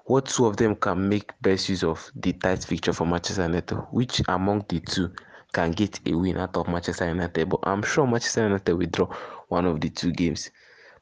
What 0.07 0.27
two 0.27 0.47
of 0.47 0.57
them 0.57 0.77
can 0.77 1.09
make 1.09 1.33
best 1.41 1.69
use 1.69 1.83
of 1.83 2.11
the 2.15 2.33
tight 2.33 2.65
fixture 2.65 2.93
for 2.93 3.07
Manchester 3.07 3.43
United? 3.47 3.77
Which 3.91 4.23
among 4.29 4.67
the 4.69 4.81
two 4.81 5.11
can 5.53 5.71
get 5.73 5.99
a 6.07 6.15
win 6.15 6.37
out 6.37 6.57
of 6.57 6.69
Manchester 6.69 7.09
United? 7.09 7.49
But 7.49 7.61
I'm 7.65 7.83
sure 7.83 8.07
Manchester 8.07 8.43
United 8.45 8.75
will 8.75 8.87
draw. 8.87 9.09
one 9.49 9.67
of 9.67 9.81
the 9.81 9.89
two 9.89 10.13
games. 10.13 10.51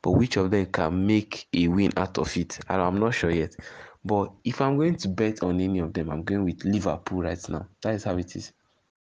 But 0.03 0.13
which 0.13 0.37
of 0.37 0.51
them 0.51 0.67
can 0.67 1.07
make 1.07 1.47
a 1.53 1.69
win 1.69 1.93
out 1.97 2.19
of 2.19 2.37
it? 2.37 2.59
I'm 2.69 2.99
not 2.99 3.15
sure 3.15 3.31
yet. 3.31 3.57
But 4.05 4.33
if 4.45 4.61
I'm 4.61 4.77
going 4.77 4.97
to 4.97 5.09
bet 5.09 5.43
on 5.43 5.61
any 5.61 5.79
of 5.79 5.93
them, 5.93 6.11
I'm 6.11 6.23
going 6.25 6.45
with 6.45 6.65
Liverpool 6.65 7.23
right 7.23 7.49
now. 7.49 7.67
That 7.83 7.95
is 7.95 8.05
how 8.05 8.17
it 8.17 8.35
is. 8.35 8.53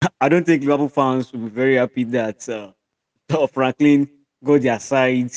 I 0.22 0.30
don't 0.30 0.46
think 0.46 0.64
Liverpool 0.64 0.90
fans 0.90 1.32
will 1.32 1.42
be 1.42 1.50
very 1.50 1.76
happy 1.76 2.04
that 2.06 2.48
uh, 2.50 3.48
Franklin 3.48 4.10
got 4.44 4.62
their 4.62 4.80
side 4.80 5.32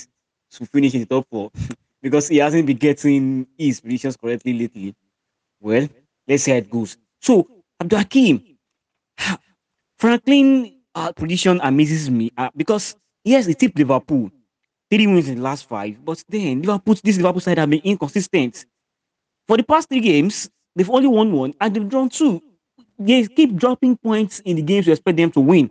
to 0.52 0.66
finish 0.66 0.94
in 0.94 1.00
the 1.00 1.06
top 1.06 1.26
four 1.30 1.50
because 2.02 2.28
he 2.28 2.38
hasn't 2.38 2.66
been 2.66 2.76
getting 2.76 3.46
his 3.56 3.80
predictions 3.80 4.16
correctly 4.16 4.52
lately. 4.58 4.94
Well, 5.60 5.88
let's 6.26 6.44
see 6.44 6.52
how 6.52 6.58
it 6.58 6.70
goes. 6.70 6.96
So, 7.20 7.48
Abdul 7.80 7.98
Hakim, 7.98 8.58
Franklin 9.98 10.74
uh, 10.94 11.12
prediction 11.12 11.60
amazes 11.62 12.10
me 12.10 12.30
uh, 12.36 12.50
because 12.56 12.96
yes, 13.24 13.46
he 13.46 13.54
tipped 13.54 13.78
Liverpool 13.78 14.30
three 14.90 15.06
wins 15.06 15.28
in 15.28 15.36
the 15.36 15.42
last 15.42 15.68
five, 15.68 16.02
but 16.04 16.22
then 16.28 16.62
Liverpool, 16.62 16.96
this 17.02 17.16
Liverpool 17.18 17.40
side 17.40 17.58
have 17.58 17.70
been 17.70 17.82
inconsistent. 17.84 18.64
For 19.46 19.56
the 19.56 19.62
past 19.62 19.88
three 19.88 20.00
games, 20.00 20.50
they've 20.74 20.88
only 20.88 21.08
won 21.08 21.32
one 21.32 21.54
and 21.60 21.74
they've 21.74 21.88
drawn 21.88 22.08
two. 22.08 22.42
They 22.98 23.26
keep 23.26 23.54
dropping 23.56 23.96
points 23.98 24.40
in 24.40 24.56
the 24.56 24.62
games 24.62 24.86
we 24.86 24.92
expect 24.92 25.16
them 25.16 25.30
to 25.32 25.40
win. 25.40 25.70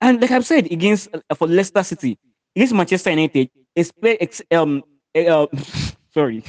And 0.00 0.20
like 0.20 0.30
I've 0.30 0.46
said, 0.46 0.70
against 0.72 1.08
uh, 1.14 1.34
for 1.34 1.48
Leicester 1.48 1.82
City, 1.82 2.18
against 2.54 2.74
Manchester 2.74 3.10
United, 3.10 3.50
expect 3.74 4.22
ex, 4.22 4.42
um 4.52 4.82
uh, 5.16 5.46
sorry, 6.14 6.42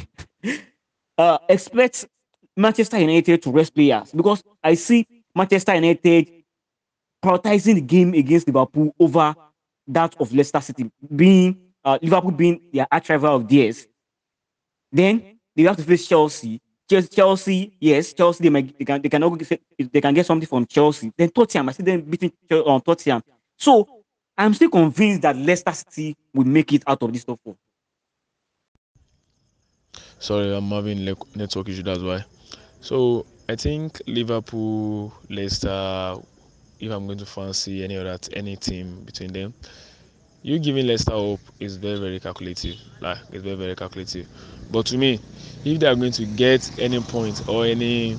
uh, 1.18 1.38
expect 1.50 2.08
Manchester 2.56 3.00
United 3.00 3.42
to 3.44 3.52
rest 3.52 3.74
players 3.76 4.12
because 4.12 4.44
I 4.64 4.76
see 4.76 5.06
Manchester 5.36 5.76
United 5.76 6.30
prioritizing 7.24 7.76
the 7.76 7.82
game 7.82 8.14
against 8.14 8.48
Liverpool 8.48 8.94
over 9.00 9.36
that 9.88 10.16
of 10.20 10.34
Leicester 10.34 10.62
City, 10.62 10.92
being 11.16 11.58
uh, 11.84 11.98
Liverpool 12.02 12.32
being 12.32 12.62
their 12.74 12.88
arch 12.92 13.10
rival 13.10 13.36
of 13.38 13.48
theirs. 13.48 13.88
Then 14.92 15.40
they 15.56 15.64
have 15.64 15.78
to 15.78 15.84
face 15.84 16.08
Chelsea. 16.08 16.62
Chelsea, 16.88 17.74
yes, 17.80 18.14
Chelsea 18.14 18.44
they, 18.44 18.50
might, 18.50 18.78
they 18.78 18.86
can 18.86 19.02
they 19.02 19.10
can 19.10 19.38
get, 19.38 19.62
they 19.92 20.02
can 20.02 20.14
get 20.14 20.26
something 20.26 20.48
from 20.48 20.66
Chelsea. 20.66 21.12
Then 21.18 21.30
Tottenham, 21.30 21.70
I 21.70 21.72
see 21.74 21.84
them 21.84 22.02
beating 22.02 22.32
on 22.52 22.78
uh, 22.78 22.80
Tottenham. 22.80 23.22
So 23.58 23.88
I'm 24.38 24.54
still 24.54 24.70
convinced 24.70 25.22
that 25.24 25.36
Leicester 25.36 25.74
City 25.74 26.16
will 26.34 26.46
make 26.46 26.72
it 26.74 26.84
out 26.88 27.02
of 27.04 27.12
this 27.12 27.24
top 27.24 27.40
four. 27.44 27.56
Sorry, 30.20 30.56
I'm 30.56 30.70
having 30.70 31.04
network 31.36 31.70
issue. 31.70 31.84
That's 31.84 32.02
why. 32.02 32.24
So 32.82 33.26
I 33.50 33.56
think 33.56 34.02
Liverpool, 34.08 35.14
Leicester. 35.30 36.16
If 36.80 36.92
I'm 36.92 37.08
going 37.08 37.18
to 37.18 37.26
fancy 37.26 37.84
any 37.84 37.98
other 37.98 38.20
any 38.34 38.56
team 38.56 39.02
between 39.04 39.34
them, 39.34 39.54
you 40.48 40.60
giving 40.60 40.88
Leicester 40.88 41.12
hope 41.12 41.42
is 41.60 41.76
very 41.76 42.00
very 42.00 42.22
calculative. 42.22 42.76
Like 43.02 43.18
it's 43.34 43.44
very 43.44 43.58
very 43.58 43.76
calculative. 43.76 44.28
But 44.72 44.86
to 44.86 44.98
me, 44.98 45.20
if 45.66 45.78
they 45.78 45.88
are 45.88 45.96
going 45.96 46.14
to 46.14 46.26
get 46.26 46.80
any 46.80 47.02
point 47.02 47.42
or 47.50 47.66
any 47.66 48.16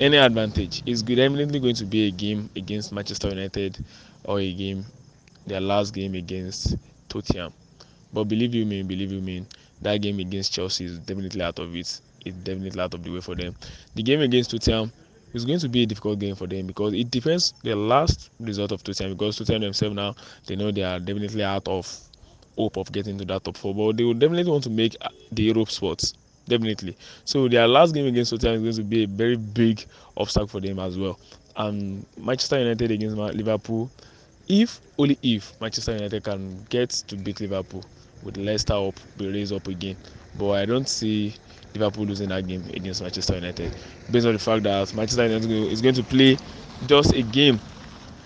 any 0.00 0.16
advantage, 0.16 0.82
it's 0.86 1.02
definitely 1.02 1.60
going 1.60 1.74
to 1.74 1.84
be 1.84 2.08
a 2.08 2.10
game 2.10 2.48
against 2.56 2.90
Manchester 2.90 3.28
United 3.28 3.84
or 4.24 4.40
a 4.40 4.50
game 4.50 4.86
their 5.46 5.60
last 5.60 5.92
game 5.92 6.14
against 6.14 6.74
Tottenham. 7.10 7.52
But 8.14 8.24
believe 8.24 8.54
you 8.54 8.64
me, 8.64 8.82
believe 8.82 9.12
you 9.12 9.20
me, 9.20 9.44
that 9.82 9.98
game 10.00 10.20
against 10.20 10.54
Chelsea 10.54 10.86
is 10.86 10.98
definitely 11.00 11.42
out 11.42 11.58
of 11.58 11.76
it. 11.76 12.00
It's 12.24 12.36
definitely 12.38 12.80
out 12.80 12.94
of 12.94 13.04
the 13.04 13.10
way 13.10 13.20
for 13.20 13.34
them. 13.34 13.54
The 13.94 14.02
game 14.02 14.22
against 14.22 14.52
Tottenham 14.52 14.90
is 15.32 15.44
going 15.44 15.58
to 15.58 15.68
be 15.68 15.82
a 15.82 15.86
difficult 15.86 16.18
game 16.18 16.34
for 16.34 16.46
them 16.46 16.66
because 16.66 16.94
it 16.94 17.10
depends 17.10 17.54
the 17.62 17.74
last 17.74 18.30
result 18.40 18.72
of 18.72 18.82
Tottenham 18.82 19.14
because 19.16 19.36
Tottenham 19.38 19.62
themselves 19.62 19.94
now 19.96 20.14
they 20.46 20.56
know 20.56 20.70
they 20.70 20.82
are 20.82 20.98
definitely 20.98 21.42
out 21.44 21.66
of 21.68 21.86
hope 22.56 22.76
of 22.76 22.92
getting 22.92 23.18
to 23.18 23.24
that 23.26 23.44
top 23.44 23.56
four, 23.56 23.74
but 23.74 23.96
they 23.96 24.04
will 24.04 24.14
definitely 24.14 24.50
want 24.50 24.64
to 24.64 24.70
make 24.70 24.96
the 25.32 25.42
Europe 25.42 25.70
spots. 25.70 26.14
Definitely. 26.48 26.96
So 27.24 27.48
their 27.48 27.68
last 27.68 27.94
game 27.94 28.06
against 28.06 28.30
Tottenham 28.32 28.66
is 28.66 28.78
going 28.78 28.90
to 28.90 28.96
be 28.96 29.04
a 29.04 29.06
very 29.06 29.36
big 29.36 29.84
obstacle 30.16 30.48
for 30.48 30.60
them 30.60 30.78
as 30.78 30.98
well. 30.98 31.18
And 31.56 32.04
Manchester 32.16 32.58
United 32.58 32.90
against 32.90 33.16
Liverpool, 33.16 33.90
if 34.48 34.80
only 34.98 35.18
if 35.22 35.58
Manchester 35.60 35.92
United 35.94 36.24
can 36.24 36.64
get 36.68 36.90
to 36.90 37.16
beat 37.16 37.40
Liverpool 37.40 37.84
with 38.22 38.36
Leicester 38.36 38.74
up, 38.74 38.94
be 39.16 39.28
raised 39.30 39.52
up 39.52 39.66
again. 39.68 39.96
But 40.34 40.50
I 40.52 40.66
don't 40.66 40.88
see 40.88 41.36
Liverpool 41.74 42.06
losing 42.06 42.28
that 42.30 42.46
game 42.46 42.68
against 42.74 43.02
Manchester 43.02 43.34
United 43.34 43.76
based 44.10 44.26
on 44.26 44.32
the 44.34 44.38
fact 44.38 44.62
that 44.64 44.92
Manchester 44.94 45.26
United 45.26 45.50
is 45.50 45.82
going 45.82 45.94
to 45.94 46.04
play 46.04 46.38
just 46.86 47.12
a 47.14 47.22
game. 47.22 47.60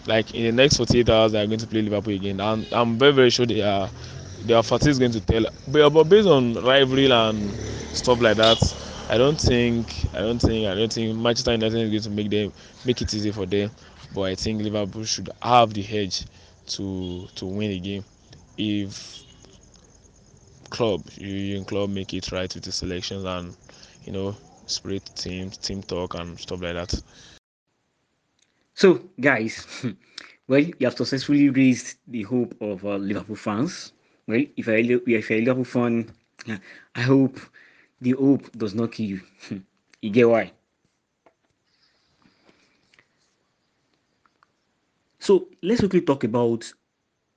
Like 0.06 0.32
in 0.34 0.44
the 0.44 0.52
next 0.52 0.76
48 0.76 1.08
hours, 1.08 1.32
they 1.32 1.42
are 1.42 1.46
going 1.46 1.58
to 1.58 1.66
play 1.66 1.82
Liverpool 1.82 2.14
again, 2.14 2.40
and 2.40 2.66
I'm 2.72 2.98
very 2.98 3.12
very 3.12 3.30
sure 3.30 3.46
they 3.46 3.62
are 3.62 3.90
their 4.38 4.62
fatigue 4.62 4.90
is 4.90 4.98
going 4.98 5.12
to 5.12 5.20
tell. 5.20 5.46
But, 5.66 5.90
but 5.90 6.04
based 6.04 6.28
on 6.28 6.54
rivalry 6.54 7.10
and 7.10 7.58
stuff 7.92 8.20
like 8.20 8.36
that, 8.36 8.58
I 9.08 9.18
don't 9.18 9.40
think 9.40 10.06
I 10.14 10.18
don't 10.20 10.38
think 10.38 10.68
I 10.68 10.74
don't 10.76 10.92
think 10.92 11.16
Manchester 11.16 11.52
United 11.52 11.76
is 11.78 11.90
going 11.90 12.02
to 12.02 12.10
make 12.22 12.30
them 12.30 12.52
make 12.84 13.02
it 13.02 13.12
easy 13.14 13.32
for 13.32 13.46
them. 13.46 13.72
But 14.12 14.22
I 14.22 14.34
think 14.36 14.62
Liverpool 14.62 15.04
should 15.04 15.30
have 15.42 15.74
the 15.74 15.84
edge 15.88 16.24
to 16.68 17.28
to 17.34 17.46
win 17.46 17.70
the 17.70 17.80
game 17.80 18.04
if 18.56 19.25
club 20.76 21.02
you 21.16 21.56
in 21.56 21.64
club 21.64 21.88
make 21.88 22.12
it 22.12 22.30
right 22.32 22.54
with 22.54 22.64
the 22.64 22.70
selections 22.70 23.24
and 23.24 23.56
you 24.04 24.12
know 24.12 24.36
spirit 24.66 25.10
team 25.14 25.48
team 25.50 25.82
talk 25.82 26.14
and 26.14 26.38
stuff 26.38 26.60
like 26.60 26.74
that. 26.74 27.02
So 28.74 29.00
guys, 29.18 29.66
well 30.48 30.60
you 30.60 30.74
have 30.82 30.96
successfully 30.96 31.48
raised 31.48 31.96
the 32.08 32.24
hope 32.24 32.54
of 32.60 32.84
uh, 32.84 32.96
Liverpool 32.96 33.36
fans. 33.36 33.92
Well, 34.26 34.42
if 34.56 34.68
I 34.68 34.76
if 34.84 35.30
you're 35.30 35.38
a 35.38 35.40
Liverpool 35.40 35.64
fan, 35.64 36.12
I 36.94 37.00
hope 37.00 37.40
the 38.02 38.10
hope 38.10 38.52
does 38.52 38.74
not 38.74 38.92
kill 38.92 39.06
you. 39.06 39.20
you 40.02 40.10
get 40.10 40.28
why? 40.28 40.52
So 45.20 45.48
let's 45.62 45.80
quickly 45.80 46.02
talk 46.02 46.24
about 46.24 46.70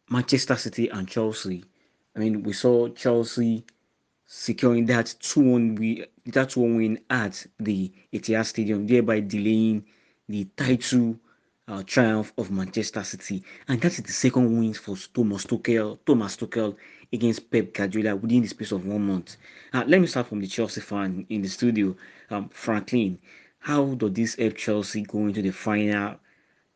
Manchester 0.09 0.57
City 0.57 0.89
and 0.89 1.07
Chelsea. 1.07 1.63
I 2.19 2.23
mean, 2.23 2.43
we 2.43 2.51
saw 2.51 2.89
Chelsea 2.89 3.63
securing 4.25 4.85
that 4.87 5.05
2-1 5.05 5.79
win, 5.79 6.05
that 6.25 6.49
2 6.49 6.59
win 6.59 6.99
at 7.09 7.45
the 7.61 7.93
Etihad 8.11 8.45
Stadium, 8.45 8.85
thereby 8.85 9.21
delaying 9.21 9.85
the 10.27 10.43
title 10.57 11.17
uh, 11.69 11.81
triumph 11.83 12.33
of 12.37 12.51
Manchester 12.51 13.05
City, 13.05 13.41
and 13.69 13.79
that 13.79 13.93
is 13.93 14.03
the 14.03 14.11
second 14.11 14.59
win 14.59 14.73
for 14.73 14.97
Thomas 15.13 15.45
Tuchel. 15.45 15.97
Thomas 16.05 16.35
Tuchel 16.35 16.75
against 17.13 17.49
Pep 17.49 17.73
Guardiola 17.73 18.17
within 18.17 18.41
the 18.41 18.49
space 18.49 18.73
of 18.73 18.85
one 18.85 19.07
month. 19.07 19.37
Uh, 19.71 19.85
let 19.87 20.01
me 20.01 20.07
start 20.07 20.27
from 20.27 20.41
the 20.41 20.47
Chelsea 20.47 20.81
fan 20.81 21.25
in 21.29 21.41
the 21.41 21.47
studio, 21.47 21.95
um, 22.31 22.49
Franklin. 22.49 23.17
How 23.59 23.85
does 23.93 24.11
this 24.11 24.35
help 24.35 24.57
Chelsea 24.57 25.03
go 25.03 25.19
into 25.19 25.41
the 25.41 25.51
final? 25.51 26.19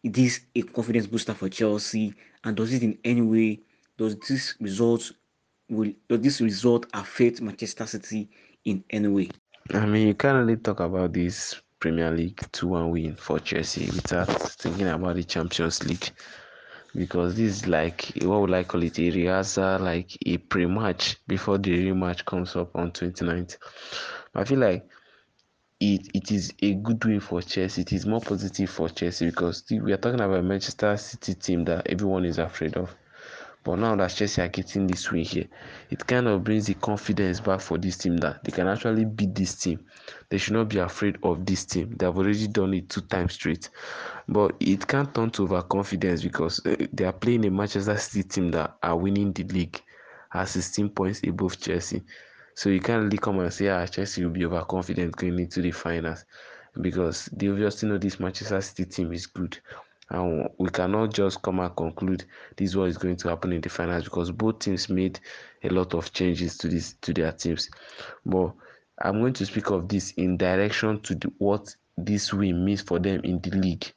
Is 0.04 0.12
this 0.14 0.40
a 0.56 0.62
confidence 0.62 1.08
booster 1.08 1.34
for 1.34 1.50
Chelsea? 1.50 2.14
And 2.46 2.56
does 2.56 2.72
it 2.72 2.82
in 2.82 2.98
any 3.04 3.22
way 3.22 3.60
does 3.98 4.16
this 4.28 4.56
result 4.60 5.12
will 5.76 5.94
does 6.10 6.22
this 6.22 6.42
result 6.42 6.86
affect 6.94 7.42
Manchester 7.42 7.86
City 7.86 8.30
in 8.66 8.84
any 8.90 9.08
way? 9.08 9.32
I 9.74 9.86
mean, 9.86 10.08
you 10.08 10.14
can't 10.16 10.38
really 10.46 10.58
talk 10.58 10.80
about 10.80 11.14
this 11.14 11.62
Premier 11.80 12.12
League 12.12 12.42
2 12.52 12.68
1 12.68 12.92
win 12.92 13.16
for 13.16 13.40
Chelsea 13.40 13.86
without 13.92 14.30
thinking 14.30 14.88
about 14.88 15.16
the 15.16 15.24
Champions 15.24 15.84
League 15.86 16.12
because 16.96 17.36
this 17.36 17.62
is 17.62 17.68
like 17.68 18.12
what 18.22 18.42
would 18.42 18.54
I 18.54 18.64
call 18.64 18.84
it 18.84 19.00
a 19.00 19.12
rehearsal, 19.12 19.80
like 19.80 20.18
a 20.26 20.38
pre 20.38 20.66
match 20.66 21.18
before 21.28 21.58
the 21.58 21.72
real 21.72 21.96
match 21.96 22.26
comes 22.26 22.56
up 22.56 22.76
on 22.76 22.92
29th. 22.92 23.58
I 24.36 24.44
feel 24.44 24.60
like 24.60 24.86
it, 25.80 26.08
it 26.14 26.32
is 26.32 26.54
a 26.62 26.76
good 26.76 27.04
win 27.04 27.20
for 27.20 27.42
Chelsea. 27.42 27.82
It 27.82 27.94
is 27.94 28.06
more 28.06 28.22
positive 28.22 28.70
for 28.70 28.90
Chelsea 28.90 29.26
because 29.26 29.64
we 29.70 29.92
are 29.92 29.98
talking 29.98 30.22
about 30.22 30.40
a 30.40 30.44
Manchester 30.44 30.96
City 30.98 31.34
team 31.36 31.66
that 31.66 31.88
everyone 31.88 32.26
is 32.26 32.38
afraid 32.38 32.78
of. 32.78 32.96
But 33.64 33.80
now 33.80 33.96
that 33.96 34.12
Chelsea 34.12 34.42
are 34.42 34.50
getting 34.50 34.88
this 34.88 35.10
win 35.10 35.24
here, 35.24 35.48
it 35.90 36.06
kind 36.06 36.28
of 36.28 36.44
brings 36.44 36.66
the 36.66 36.74
confidence 36.74 37.40
back 37.40 37.62
for 37.62 37.78
this 37.78 37.98
team 37.98 38.18
that 38.18 38.44
they 38.44 38.52
can 38.52 38.68
actually 38.68 39.06
beat 39.06 39.34
this 39.34 39.56
team. 39.56 39.86
They 40.30 40.38
should 40.38 40.54
not 40.54 40.68
be 40.68 40.80
afraid 40.80 41.18
of 41.24 41.46
this 41.46 41.64
team. 41.64 41.96
They 41.96 42.06
have 42.06 42.18
already 42.18 42.48
done 42.48 42.74
it 42.74 42.90
two 42.90 43.02
times 43.02 43.34
straight. 43.34 43.70
But 44.28 44.56
it 44.60 44.86
can't 44.86 45.14
turn 45.16 45.30
to 45.32 45.44
overconfidence 45.44 46.24
because 46.24 46.60
they 46.92 47.06
are 47.06 47.14
playing 47.14 47.46
a 47.46 47.52
Manchester 47.52 47.98
City 47.98 48.28
team 48.28 48.52
that 48.52 48.76
are 48.84 48.98
winning 48.98 49.32
the 49.32 49.44
league 49.46 49.82
at 50.34 50.50
16 50.50 50.90
points 50.90 51.22
above 51.26 51.58
Chelsea. 51.60 52.04
So 52.56 52.70
you 52.70 52.82
can't 52.82 53.04
really 53.04 53.18
come 53.18 53.40
and 53.40 53.54
say, 53.54 53.70
ah, 53.70 53.86
Chelsea 53.86 54.24
will 54.26 54.32
be 54.32 54.46
overconfident 54.46 55.16
going 55.16 55.40
into 55.40 55.62
the 55.62 55.72
finals 55.72 56.26
because 56.82 57.30
they 57.32 57.48
obviously 57.48 57.88
know 57.88 57.98
this 57.98 58.20
Manchester 58.20 58.60
City 58.62 58.86
team 58.86 59.14
is 59.14 59.26
good 59.26 59.58
and 60.14 60.50
we 60.58 60.70
cannot 60.70 61.14
just 61.14 61.42
come 61.42 61.60
and 61.60 61.76
conclude 61.76 62.24
this 62.56 62.70
is 62.70 62.78
what 62.78 62.90
is 62.90 62.98
going 62.98 63.16
to 63.16 63.30
happen 63.30 63.52
in 63.52 63.62
the 63.62 63.70
finals 63.70 64.06
because 64.06 64.32
both 64.32 64.60
teams 64.60 64.90
made 64.90 65.20
a 65.64 65.70
lot 65.70 65.94
of 65.94 66.12
changes 66.14 66.58
to 66.58 66.68
this 66.68 66.94
to 67.02 67.14
their 67.14 67.32
teams 67.32 67.70
but 68.26 68.52
i'm 69.02 69.20
going 69.20 69.34
to 69.34 69.46
speak 69.46 69.70
of 69.70 69.88
this 69.88 70.12
in 70.12 70.38
direction 70.38 71.00
to 71.02 71.16
the, 71.16 71.32
what 71.40 71.76
this 71.98 72.34
win 72.34 72.64
means 72.64 72.82
for 72.82 73.00
them 73.00 73.20
in 73.24 73.40
the 73.42 73.52
league 73.52 73.92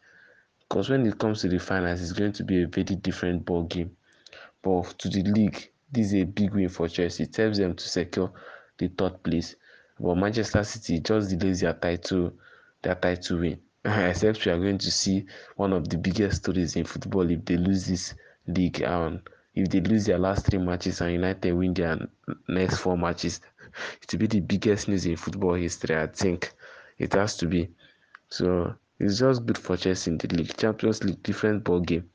because 0.68 0.90
when 0.90 1.06
it 1.06 1.18
comes 1.18 1.40
to 1.42 1.48
the 1.48 1.58
finals 1.58 2.02
it's 2.02 2.12
going 2.12 2.32
to 2.32 2.42
be 2.42 2.62
a 2.62 2.66
very 2.66 2.96
different 2.96 3.44
ball 3.44 3.62
game 3.64 3.94
but 4.66 4.98
to 4.98 5.08
the 5.08 5.22
league, 5.22 5.70
this 5.92 6.08
is 6.08 6.14
a 6.14 6.24
big 6.24 6.52
win 6.52 6.68
for 6.68 6.88
Chelsea. 6.88 7.22
It 7.22 7.36
helps 7.36 7.58
them 7.58 7.76
to 7.76 7.88
secure 7.88 8.32
the 8.78 8.88
third 8.88 9.22
place. 9.22 9.54
But 10.00 10.16
Manchester 10.16 10.64
City 10.64 10.98
just 10.98 11.30
delays 11.30 11.60
their 11.60 11.74
title, 11.74 12.32
their 12.82 12.96
title 12.96 13.38
win. 13.38 13.60
Except 14.10 14.44
we 14.44 14.50
are 14.50 14.58
going 14.58 14.78
to 14.78 14.90
see 14.90 15.24
one 15.54 15.72
of 15.72 15.88
the 15.88 15.96
biggest 15.96 16.38
stories 16.38 16.74
in 16.74 16.84
football 16.84 17.30
if 17.30 17.44
they 17.44 17.56
lose 17.56 17.86
this 17.86 18.14
league 18.48 18.80
and 18.80 19.20
if 19.54 19.68
they 19.68 19.80
lose 19.80 20.06
their 20.06 20.18
last 20.18 20.46
three 20.46 20.58
matches 20.58 21.00
and 21.00 21.12
United 21.12 21.52
win 21.52 21.72
their 21.72 21.96
next 22.48 22.78
four 22.78 22.98
matches. 22.98 23.40
It 24.02 24.10
will 24.10 24.20
be 24.20 24.26
the 24.26 24.40
biggest 24.40 24.88
news 24.88 25.06
in 25.06 25.16
football 25.16 25.54
history, 25.54 25.94
I 25.94 26.06
think. 26.08 26.52
It 26.98 27.12
has 27.12 27.36
to 27.36 27.46
be. 27.46 27.68
So 28.28 28.74
it's 28.98 29.18
just 29.18 29.46
good 29.46 29.58
for 29.58 29.76
Chelsea 29.76 30.10
in 30.10 30.18
the 30.18 30.28
league. 30.28 30.56
Champions 30.56 31.04
League, 31.04 31.22
different 31.22 31.62
ball 31.62 31.80
game. 31.80 32.10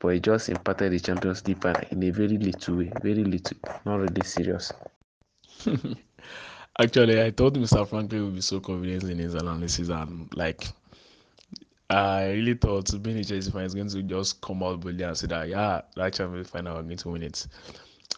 But 0.00 0.08
it 0.08 0.22
just 0.22 0.48
impacted 0.48 0.90
the 0.90 0.98
Champions 0.98 1.46
League 1.46 1.62
final 1.62 1.82
in 1.90 2.02
a 2.02 2.10
very 2.10 2.38
little 2.38 2.78
way. 2.78 2.90
Very 3.02 3.22
little. 3.24 3.58
Not 3.84 4.00
really 4.00 4.24
serious. 4.24 4.72
Actually, 6.80 7.20
I 7.22 7.30
thought 7.30 7.54
Mr. 7.54 7.86
Franklin 7.86 8.24
would 8.24 8.34
be 8.34 8.40
so 8.40 8.58
confident 8.58 9.04
in 9.04 9.18
his 9.18 9.34
analysis 9.34 9.90
and 9.90 10.34
like 10.34 10.66
I 11.90 12.30
really 12.30 12.54
thought 12.54 12.90
being 13.02 13.18
a 13.18 13.24
Chelsea 13.24 13.50
fan 13.50 13.64
is 13.64 13.74
going 13.74 13.88
to 13.88 14.02
just 14.02 14.40
come 14.40 14.62
out 14.62 14.80
boldly 14.80 15.04
and 15.04 15.16
say 15.16 15.26
that 15.26 15.48
yeah, 15.48 15.82
that 15.96 16.14
Champions 16.14 16.48
final 16.48 16.76
we're 16.76 16.82
going 16.82 16.96
to 16.96 17.08
win 17.10 17.22
it. 17.22 17.46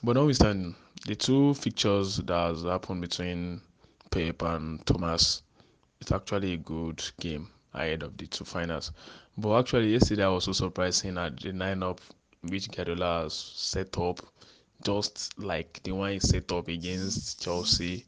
But 0.02 0.14
notwithstanding, 0.14 0.76
the 1.06 1.16
two 1.16 1.54
fixtures 1.54 2.18
that 2.18 2.32
has 2.32 2.62
happened 2.62 3.00
between 3.00 3.60
Pep 4.10 4.42
and 4.42 4.84
Thomas, 4.86 5.42
it's 6.00 6.12
actually 6.12 6.52
a 6.52 6.58
good 6.58 7.02
game 7.18 7.48
ahead 7.72 8.02
of 8.04 8.16
the 8.16 8.26
two 8.26 8.44
finals. 8.44 8.92
But 9.36 9.58
actually, 9.58 9.92
yesterday 9.92 10.24
I 10.24 10.28
was 10.28 10.44
so 10.44 10.52
surprised 10.52 11.02
seeing 11.02 11.14
that 11.14 11.40
the 11.40 11.50
lineup 11.50 11.98
which 12.42 12.70
Guardiola 12.70 13.22
has 13.22 13.34
set 13.34 13.98
up, 13.98 14.20
just 14.84 15.36
like 15.38 15.82
the 15.82 15.92
one 15.92 16.12
he 16.12 16.20
set 16.20 16.52
up 16.52 16.68
against 16.68 17.42
Chelsea, 17.42 18.06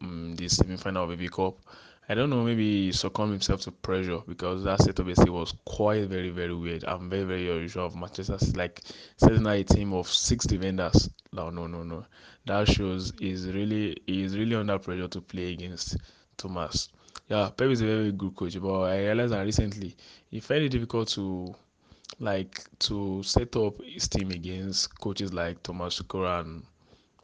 um, 0.00 0.34
the 0.34 0.48
semi-final 0.48 1.12
of 1.12 1.18
the 1.18 1.28
Cup. 1.28 1.58
I 2.08 2.14
don't 2.14 2.30
know, 2.30 2.44
maybe 2.44 2.86
he 2.86 2.92
succumbed 2.92 3.32
himself 3.32 3.62
to 3.62 3.72
pressure 3.72 4.20
because 4.28 4.62
that 4.62 4.80
setup 4.80 5.08
yesterday 5.08 5.30
was 5.32 5.54
quite 5.64 6.06
very, 6.08 6.30
very 6.30 6.54
weird 6.54 6.84
I'm 6.84 7.10
very, 7.10 7.24
very 7.24 7.50
unusual 7.50 7.86
of 7.86 7.96
Manchester. 7.96 8.38
Like 8.54 8.82
setting 9.16 9.44
out 9.44 9.56
a 9.56 9.64
team 9.64 9.92
of 9.92 10.08
six 10.08 10.46
defenders. 10.46 11.10
No, 11.32 11.50
no, 11.50 11.66
no, 11.66 11.82
no. 11.82 12.06
That 12.44 12.68
shows 12.68 13.12
he's 13.18 13.48
really 13.48 13.96
he's 14.06 14.38
really 14.38 14.54
under 14.54 14.78
pressure 14.78 15.08
to 15.08 15.20
play 15.20 15.52
against 15.52 15.96
Thomas. 16.36 16.90
Yeah, 17.28 17.50
Pep 17.56 17.70
is 17.70 17.80
a 17.80 17.86
very 17.86 18.12
good 18.12 18.36
coach, 18.36 18.60
but 18.60 18.82
I 18.82 18.98
realized 19.06 19.32
that 19.32 19.44
recently 19.44 19.96
he 20.30 20.38
found 20.38 20.62
it 20.62 20.68
difficult 20.68 21.08
to 21.08 21.52
like 22.20 22.62
to 22.80 23.20
set 23.24 23.56
up 23.56 23.82
his 23.82 24.06
team 24.06 24.30
against 24.30 24.96
coaches 25.00 25.32
like 25.32 25.60
Thomas 25.64 26.00
Tuchel 26.00 26.40
and 26.40 26.62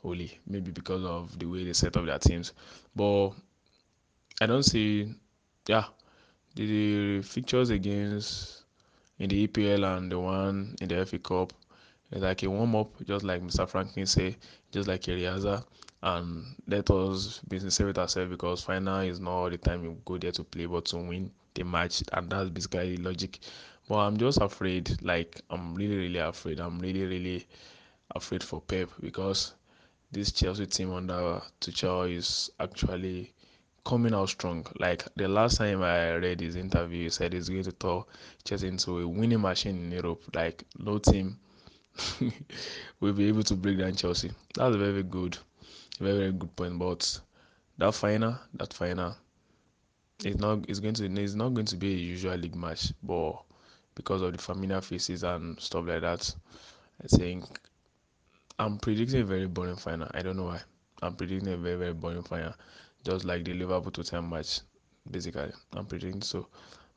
Ole, 0.03 0.29
maybe 0.45 0.73
because 0.73 1.05
of 1.05 1.39
the 1.39 1.47
way 1.47 1.63
they 1.63 1.73
set 1.73 1.97
up 1.97 2.05
their 2.05 2.19
teams. 2.19 2.53
But 2.97 3.31
I 4.43 4.47
don't 4.47 4.65
see, 4.65 5.15
yeah, 5.69 5.85
the, 6.57 6.67
the 6.67 7.23
fixtures 7.23 7.71
against 7.71 8.65
in 9.21 9.29
the 9.29 9.47
EPL 9.47 9.97
and 9.97 10.11
the 10.11 10.19
one 10.19 10.75
in 10.81 10.89
the 10.89 11.07
FA 11.07 11.21
Cup 11.21 11.53
is 12.11 12.23
like 12.23 12.43
a 12.43 12.51
warm 12.51 12.75
up, 12.75 12.91
just 13.07 13.25
like 13.25 13.41
Mr. 13.41 13.69
Franklin 13.69 14.05
say, 14.05 14.37
just 14.73 14.89
like 14.89 15.07
Eliaza. 15.07 15.65
And 16.03 16.45
let 16.67 16.91
us 16.91 17.41
be 17.49 17.61
sincere 17.61 17.87
with 17.87 17.99
ourselves 17.99 18.33
because 18.33 18.65
final 18.65 18.99
is 19.03 19.21
not 19.21 19.31
all 19.31 19.49
the 19.49 19.59
time 19.59 19.85
you 19.85 19.97
go 20.05 20.19
there 20.19 20.33
to 20.33 20.43
play, 20.43 20.67
but 20.67 20.87
to 20.87 20.97
win 20.97 21.31
the 21.55 21.63
match, 21.63 22.03
and 22.13 22.29
that's 22.29 22.51
basically 22.51 22.97
logic. 22.97 23.39
But 23.89 23.99
I'm 23.99 24.17
just 24.17 24.39
afraid, 24.41 25.01
like 25.03 25.41
I'm 25.51 25.73
really, 25.77 25.97
really 25.97 26.19
afraid. 26.19 26.59
I'm 26.59 26.81
really, 26.81 27.05
really 27.05 27.47
afraid 28.17 28.43
for 28.43 28.61
Pep 28.61 28.89
because 29.01 29.55
this 30.11 30.33
Chelsea 30.33 30.67
team 30.67 30.93
under 30.93 31.41
Tuchel 31.61 32.13
is 32.13 32.51
actually 32.59 33.33
coming 33.85 34.15
out 34.15 34.29
strong. 34.29 34.67
Like 34.79 35.05
the 35.17 35.29
last 35.29 35.59
time 35.59 35.83
I 35.83 36.15
read 36.15 36.41
his 36.41 36.57
interview, 36.57 37.05
he 37.05 37.11
said 37.11 37.33
he's 37.33 37.49
going 37.49 37.65
to 37.65 37.73
turn 37.73 38.03
Chelsea 38.45 38.69
into 38.69 38.99
a 39.01 39.09
winning 39.09 39.41
machine 39.41 39.85
in 39.85 39.93
Europe. 39.93 40.23
Like 40.35 40.65
no 40.79 40.99
team 40.99 41.39
will 43.01 43.13
be 43.13 43.29
able 43.29 43.43
to 43.45 43.55
break 43.55 43.79
down 43.79 43.95
Chelsea. 43.95 44.31
That's 44.55 44.75
a 44.75 44.79
very 44.79 45.03
good, 45.03 45.37
very 46.01 46.19
very 46.19 46.33
good 46.33 46.55
point. 46.57 46.79
But 46.79 47.21
that 47.79 47.95
final, 47.95 48.39
that 48.55 48.73
final, 48.73 49.17
it's 50.25 50.39
not 50.39 50.65
it's 50.69 50.81
going 50.81 50.95
to 50.95 51.23
it's 51.23 51.35
not 51.35 51.55
going 51.55 51.67
to 51.67 51.77
be 51.77 51.93
a 51.93 51.97
usual 51.97 52.37
league 52.37 52.57
match, 52.57 52.93
but 53.03 53.43
because 53.95 54.23
of 54.23 54.33
the 54.33 54.39
familiar 54.39 54.81
faces 54.81 55.23
and 55.23 55.59
stuff 55.61 55.87
like 55.87 56.01
that, 56.03 56.35
I 57.03 57.09
think 57.09 57.45
I'm 58.59 58.79
predicting 58.79 59.21
a 59.21 59.25
very 59.25 59.47
boring 59.47 59.77
final. 59.77 60.09
I 60.15 60.23
don't 60.23 60.37
know 60.37 60.45
why. 60.45 60.61
I'm 61.03 61.15
predicting 61.17 61.53
a 61.53 61.57
very 61.57 61.77
very 61.77 61.95
boring 61.95 62.23
final 62.23 62.55
just 63.05 63.25
like 63.25 63.45
the 63.45 63.55
Liverpool 63.55 63.91
Tottenham 63.91 64.31
match. 64.31 64.61
Basically, 65.11 65.51
I'm 65.75 65.87
predicting 65.87 66.23
so. 66.23 66.47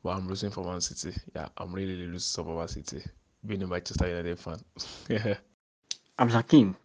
But 0.03 0.17
I'm 0.17 0.27
losing 0.27 0.51
for 0.51 0.63
Man 0.63 0.81
City. 0.81 1.17
Yeah, 1.35 1.47
I'm 1.57 1.73
really, 1.73 1.93
really 1.93 2.07
rooting 2.07 2.43
for 2.45 2.55
Man 2.55 2.67
City. 2.67 3.01
Being 3.45 3.63
a 3.63 3.67
Manchester 3.67 4.07
United 4.07 4.39
fan. 4.39 4.59
yeah. 5.09 5.35
I'm 6.19 6.29
Hakim. 6.29 6.75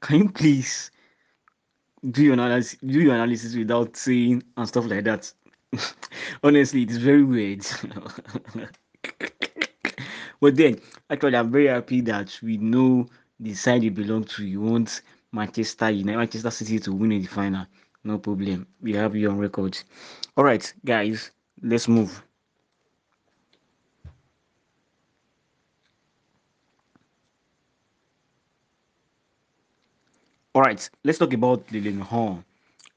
Can 0.00 0.18
you 0.18 0.28
please 0.30 0.90
do 2.10 2.22
your 2.22 2.34
analysis 2.34 2.78
do 2.80 3.00
your 3.00 3.14
analysis 3.14 3.56
without 3.56 3.96
saying 3.96 4.42
and 4.56 4.68
stuff 4.68 4.86
like 4.86 5.04
that? 5.04 5.32
Honestly, 6.42 6.82
it 6.82 6.90
is 6.90 6.98
very 6.98 7.24
weird. 7.24 7.66
but 10.40 10.56
then, 10.56 10.80
actually, 11.10 11.36
I'm 11.36 11.50
very 11.50 11.66
happy 11.66 12.00
that 12.02 12.38
we 12.42 12.56
know 12.58 13.08
the 13.40 13.54
side 13.54 13.82
you 13.82 13.90
belong 13.90 14.24
to. 14.24 14.46
You 14.46 14.60
want 14.60 15.02
Manchester 15.32 15.90
United, 15.90 16.18
Manchester 16.18 16.50
City 16.50 16.78
to 16.80 16.92
win 16.92 17.12
in 17.12 17.22
the 17.22 17.28
final. 17.28 17.66
No 18.04 18.18
problem. 18.18 18.66
We 18.80 18.94
have 18.94 19.14
you 19.16 19.30
on 19.30 19.38
record. 19.38 19.78
All 20.36 20.44
right, 20.44 20.72
guys, 20.84 21.30
let's 21.62 21.88
move. 21.88 22.22
All 30.54 30.62
right, 30.62 30.88
let's 31.04 31.18
talk 31.18 31.32
about 31.32 31.70
Lilian 31.70 32.00
Horn. 32.00 32.44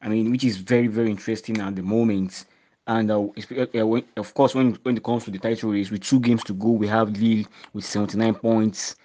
I 0.02 0.08
mean, 0.10 0.32
which 0.32 0.44
is 0.44 0.58
very, 0.58 0.88
very 0.88 1.12
interesting 1.12 1.60
at 1.62 1.76
the 1.76 1.84
moment. 1.84 2.46
And 2.88 3.12
uh, 3.12 3.22
uh, 3.22 3.86
when, 3.88 4.04
of 4.18 4.34
course, 4.34 4.56
when, 4.56 4.74
when 4.82 4.98
it 4.98 5.04
comes 5.04 5.26
to 5.26 5.32
the 5.32 5.38
title 5.38 5.72
race, 5.72 5.92
with 5.92 6.02
two 6.02 6.20
games 6.20 6.44
to 6.46 6.54
go, 6.54 6.70
we 6.70 6.88
have 6.88 7.12
Lille 7.18 7.46
with 7.74 7.86
79 7.86 8.34
points. 8.36 8.96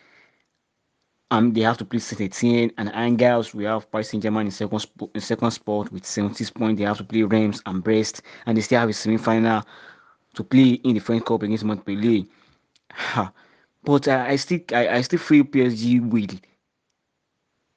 Um, 1.31 1.53
they 1.53 1.63
have 1.63 1.79
to 1.79 1.85
play 1.85 1.99
Saint 1.99 2.21
Etienne 2.21 2.71
and 2.79 2.93
Angers. 2.95 3.53
We 3.55 3.65
have 3.65 3.91
Paris 3.91 4.11
Saint 4.11 4.23
Germain 4.23 4.47
in 4.47 4.53
second 4.53 4.79
sp- 4.79 5.11
in 5.15 5.21
second 5.21 5.51
spot 5.51 5.91
with 5.91 6.07
76 6.07 6.51
points. 6.51 6.79
They 6.79 6.85
have 6.87 6.99
to 6.99 7.05
play 7.05 7.23
Reims 7.25 7.61
and 7.67 7.83
Brest, 7.83 8.23
and 8.47 8.57
they 8.57 8.61
still 8.63 8.81
have 8.81 8.89
a 8.89 8.93
semi 8.93 9.17
final 9.17 9.63
to 10.35 10.45
play 10.45 10.75
in 10.85 10.95
the 10.95 11.01
French 11.01 11.25
Cup 11.25 11.43
against 11.43 11.65
Montpellier. 11.65 12.25
but 13.85 14.07
uh, 14.09 14.25
I 14.29 14.37
still 14.37 14.61
I, 14.73 14.89
I 14.89 15.01
still 15.01 15.19
feel 15.19 15.45
PSG 15.45 16.01
will 16.01 16.27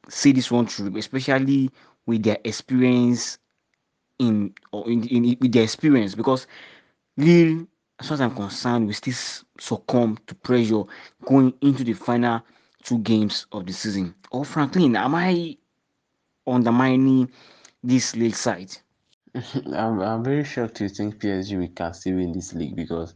see 0.09 0.31
this 0.31 0.51
one 0.51 0.67
through, 0.67 0.95
especially 0.97 1.69
with 2.05 2.23
their 2.23 2.38
experience 2.43 3.39
in 4.19 4.53
or 4.71 4.88
in, 4.89 5.07
in 5.07 5.38
with 5.41 5.51
their 5.53 5.63
experience 5.63 6.13
because 6.15 6.45
Lille, 7.17 7.65
as 7.99 8.07
far 8.07 8.15
as 8.15 8.21
I'm 8.21 8.35
concerned, 8.35 8.88
will 8.88 8.93
still 8.93 9.15
succumb 9.59 10.17
to 10.27 10.35
pressure 10.35 10.83
going 11.25 11.53
into 11.62 11.83
the 11.83 11.93
final 11.93 12.41
two 12.83 12.99
games 12.99 13.45
of 13.51 13.65
the 13.65 13.73
season. 13.73 14.15
Or 14.31 14.45
Franklin, 14.45 14.95
am 14.95 15.15
I 15.15 15.57
undermining 16.45 17.31
this 17.83 18.15
league 18.15 18.35
side? 18.35 18.75
I'm, 19.35 19.99
I'm 19.99 20.23
very 20.23 20.43
shocked 20.43 20.81
you 20.81 20.89
think 20.89 21.19
PSG 21.19 21.57
we 21.57 21.67
can 21.67 21.93
still 21.93 22.15
win 22.15 22.33
this 22.33 22.53
league 22.53 22.75
because 22.75 23.13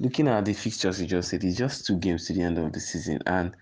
looking 0.00 0.28
at 0.28 0.44
the 0.44 0.52
fixtures 0.52 1.00
you 1.00 1.06
just 1.06 1.30
said, 1.30 1.44
it's 1.44 1.56
just 1.56 1.86
two 1.86 1.96
games 1.96 2.26
to 2.26 2.32
the 2.32 2.42
end 2.42 2.58
of 2.58 2.72
the 2.72 2.80
season, 2.80 3.20
and 3.26 3.54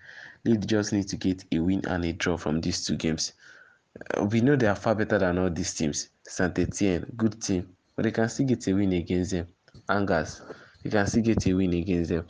they 0.43 0.55
just 0.57 0.93
need 0.93 1.07
to 1.09 1.17
get 1.17 1.43
a 1.51 1.59
win 1.59 1.81
and 1.87 2.05
a 2.05 2.13
draw 2.13 2.37
from 2.37 2.61
these 2.61 2.85
two 2.85 2.95
games. 2.95 3.33
Uh, 4.15 4.25
we 4.25 4.41
know 4.41 4.55
they 4.55 4.67
are 4.67 4.75
far 4.75 4.95
better 4.95 5.17
than 5.17 5.37
all 5.37 5.49
these 5.49 5.73
teams. 5.73 6.09
Saint 6.23 6.57
Etienne, 6.57 7.05
good 7.15 7.41
team, 7.41 7.67
but 7.95 8.03
they 8.03 8.11
can 8.11 8.29
still 8.29 8.45
get 8.45 8.67
a 8.67 8.73
win 8.73 8.93
against 8.93 9.31
them. 9.31 9.47
Angers, 9.89 10.41
they 10.83 10.89
can 10.89 11.07
still 11.07 11.23
get 11.23 11.45
a 11.47 11.53
win 11.53 11.73
against 11.73 12.09
them. 12.09 12.25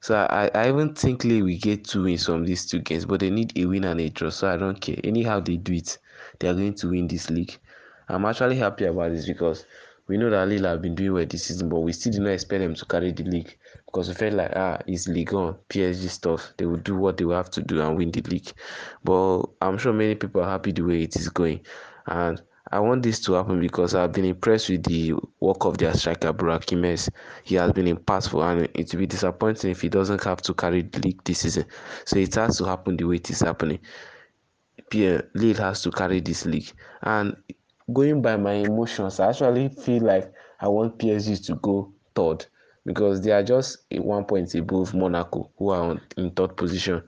So 0.00 0.16
I, 0.16 0.50
I 0.54 0.68
even 0.68 0.94
think 0.94 1.24
Lille 1.24 1.44
will 1.44 1.58
get 1.58 1.84
two 1.84 2.04
wins 2.04 2.24
from 2.24 2.44
these 2.44 2.66
two 2.66 2.80
games, 2.80 3.04
but 3.04 3.20
they 3.20 3.30
need 3.30 3.56
a 3.56 3.66
win 3.66 3.84
and 3.84 4.00
a 4.00 4.08
draw. 4.08 4.30
So 4.30 4.48
I 4.50 4.56
don't 4.56 4.80
care. 4.80 4.96
Anyhow 5.04 5.40
they 5.40 5.56
do 5.56 5.74
it, 5.74 5.98
they 6.38 6.48
are 6.48 6.54
going 6.54 6.74
to 6.74 6.88
win 6.88 7.06
this 7.06 7.28
league. 7.30 7.58
I'm 8.08 8.24
actually 8.24 8.56
happy 8.56 8.84
about 8.86 9.12
this 9.12 9.26
because 9.26 9.66
we 10.08 10.16
know 10.16 10.30
that 10.30 10.48
Lille 10.48 10.64
have 10.64 10.82
been 10.82 10.94
doing 10.96 11.12
well 11.12 11.26
this 11.26 11.44
season, 11.44 11.68
but 11.68 11.80
we 11.80 11.92
still 11.92 12.12
did 12.12 12.22
not 12.22 12.30
expect 12.30 12.60
them 12.60 12.74
to 12.74 12.84
carry 12.86 13.12
the 13.12 13.22
league 13.24 13.56
because 13.86 14.08
we 14.08 14.14
felt 14.14 14.34
like 14.34 14.52
ah, 14.56 14.78
it's 14.86 15.06
league 15.06 15.32
on 15.34 15.56
PSG 15.68 16.08
stuff. 16.08 16.52
They 16.56 16.66
will 16.66 16.78
do 16.78 16.96
what 16.96 17.16
they 17.16 17.24
will 17.24 17.36
have 17.36 17.50
to 17.50 17.62
do 17.62 17.80
and 17.80 17.96
win 17.96 18.10
the 18.10 18.22
league. 18.22 18.50
But 19.04 19.42
I'm 19.60 19.78
sure 19.78 19.92
many 19.92 20.16
people 20.16 20.42
are 20.42 20.50
happy 20.50 20.72
the 20.72 20.82
way 20.82 21.02
it 21.02 21.14
is 21.14 21.28
going, 21.28 21.60
and 22.06 22.42
I 22.72 22.78
want 22.78 23.02
this 23.02 23.18
to 23.20 23.32
happen 23.32 23.60
because 23.60 23.96
I've 23.96 24.12
been 24.12 24.24
impressed 24.24 24.68
with 24.68 24.84
the 24.84 25.14
work 25.40 25.64
of 25.64 25.78
their 25.78 25.92
striker, 25.94 26.32
Burak. 26.32 27.10
He 27.42 27.54
has 27.56 27.72
been 27.72 27.86
impactful, 27.86 28.42
and 28.44 28.68
it 28.74 28.92
will 28.92 29.00
be 29.00 29.06
disappointing 29.06 29.72
if 29.72 29.80
he 29.80 29.88
doesn't 29.88 30.22
have 30.22 30.40
to 30.42 30.54
carry 30.54 30.82
the 30.82 31.00
league 31.00 31.22
this 31.24 31.40
season. 31.40 31.64
So 32.04 32.18
it 32.18 32.34
has 32.36 32.58
to 32.58 32.64
happen 32.64 32.96
the 32.96 33.04
way 33.04 33.16
it 33.16 33.28
is 33.28 33.40
happening. 33.40 33.80
Pierre 34.88 35.28
Lille 35.34 35.56
has 35.56 35.82
to 35.82 35.90
carry 35.90 36.20
this 36.20 36.46
league. 36.46 36.70
And 37.02 37.36
going 37.92 38.22
by 38.22 38.36
my 38.36 38.52
emotions, 38.52 39.18
I 39.18 39.30
actually 39.30 39.68
feel 39.70 40.04
like 40.04 40.32
I 40.60 40.68
want 40.68 40.98
PSG 40.98 41.44
to 41.46 41.56
go 41.56 41.92
third 42.14 42.46
because 42.86 43.20
they 43.20 43.32
are 43.32 43.42
just 43.42 43.78
one 43.90 44.24
point 44.24 44.54
above 44.54 44.94
Monaco, 44.94 45.50
who 45.58 45.70
are 45.70 46.00
in 46.16 46.30
third 46.30 46.56
position, 46.56 47.02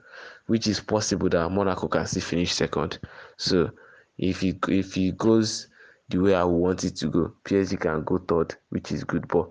which 0.47 0.67
is 0.67 0.81
possible 0.81 1.29
that 1.29 1.49
Monaco 1.49 1.87
can 1.87 2.05
still 2.05 2.21
finish 2.21 2.53
second. 2.53 2.99
So 3.37 3.71
if 4.17 4.41
he 4.41 4.57
if 4.67 4.93
he 4.93 5.11
goes 5.11 5.67
the 6.09 6.19
way 6.19 6.35
I 6.35 6.43
want 6.43 6.83
it 6.83 6.95
to 6.97 7.07
go, 7.07 7.33
PSG 7.45 7.79
can 7.79 8.03
go 8.03 8.17
third, 8.17 8.55
which 8.69 8.91
is 8.91 9.03
good. 9.03 9.27
But 9.27 9.49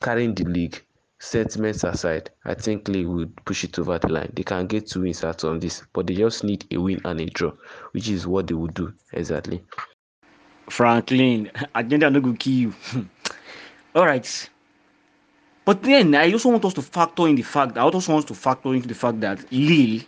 carrying 0.00 0.34
the 0.34 0.44
league, 0.44 0.82
sentiments 1.18 1.84
aside, 1.84 2.30
I 2.44 2.54
think 2.54 2.88
Lille 2.88 3.10
would 3.10 3.44
push 3.44 3.64
it 3.64 3.78
over 3.78 3.98
the 3.98 4.08
line. 4.08 4.32
They 4.34 4.42
can 4.42 4.66
get 4.66 4.86
two 4.88 5.02
wins 5.02 5.24
out 5.24 5.44
on 5.44 5.58
this, 5.58 5.82
but 5.92 6.06
they 6.06 6.14
just 6.14 6.44
need 6.44 6.66
a 6.70 6.76
win 6.76 7.00
and 7.04 7.20
a 7.20 7.26
draw, 7.26 7.52
which 7.92 8.08
is 8.08 8.26
what 8.26 8.46
they 8.46 8.54
would 8.54 8.74
do 8.74 8.92
exactly. 9.12 9.64
Franklin, 10.68 11.50
agenda 11.74 12.10
no 12.10 12.20
go 12.20 12.32
kill 12.34 12.52
you. 12.52 12.74
All 13.94 14.06
right. 14.06 14.50
But 15.64 15.82
then 15.82 16.14
I 16.14 16.30
also 16.32 16.50
want 16.50 16.64
us 16.64 16.74
to 16.74 16.82
factor 16.82 17.26
in 17.26 17.36
the 17.36 17.42
fact 17.42 17.78
I 17.78 17.80
also 17.80 18.12
want 18.12 18.24
us 18.24 18.28
to 18.28 18.34
factor 18.34 18.74
into 18.74 18.88
the 18.88 18.94
fact 18.94 19.20
that 19.20 19.50
Lille 19.50 20.02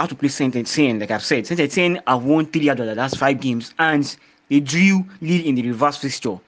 have 0.00 0.08
to 0.08 0.14
play 0.14 0.28
Saint 0.28 0.56
Etienne, 0.56 0.98
like 0.98 1.10
I've 1.10 1.22
said. 1.22 1.46
Saint 1.46 1.60
Etienne 1.60 2.00
have 2.06 2.24
won 2.24 2.46
three 2.46 2.70
out 2.70 2.80
of 2.80 2.86
the 2.86 2.94
last 2.94 3.18
five 3.18 3.40
games 3.40 3.74
and 3.78 4.16
they 4.48 4.60
drew 4.60 5.04
Lille 5.20 5.46
in 5.46 5.54
the 5.54 5.62
reverse 5.62 5.98
fixture. 5.98 6.38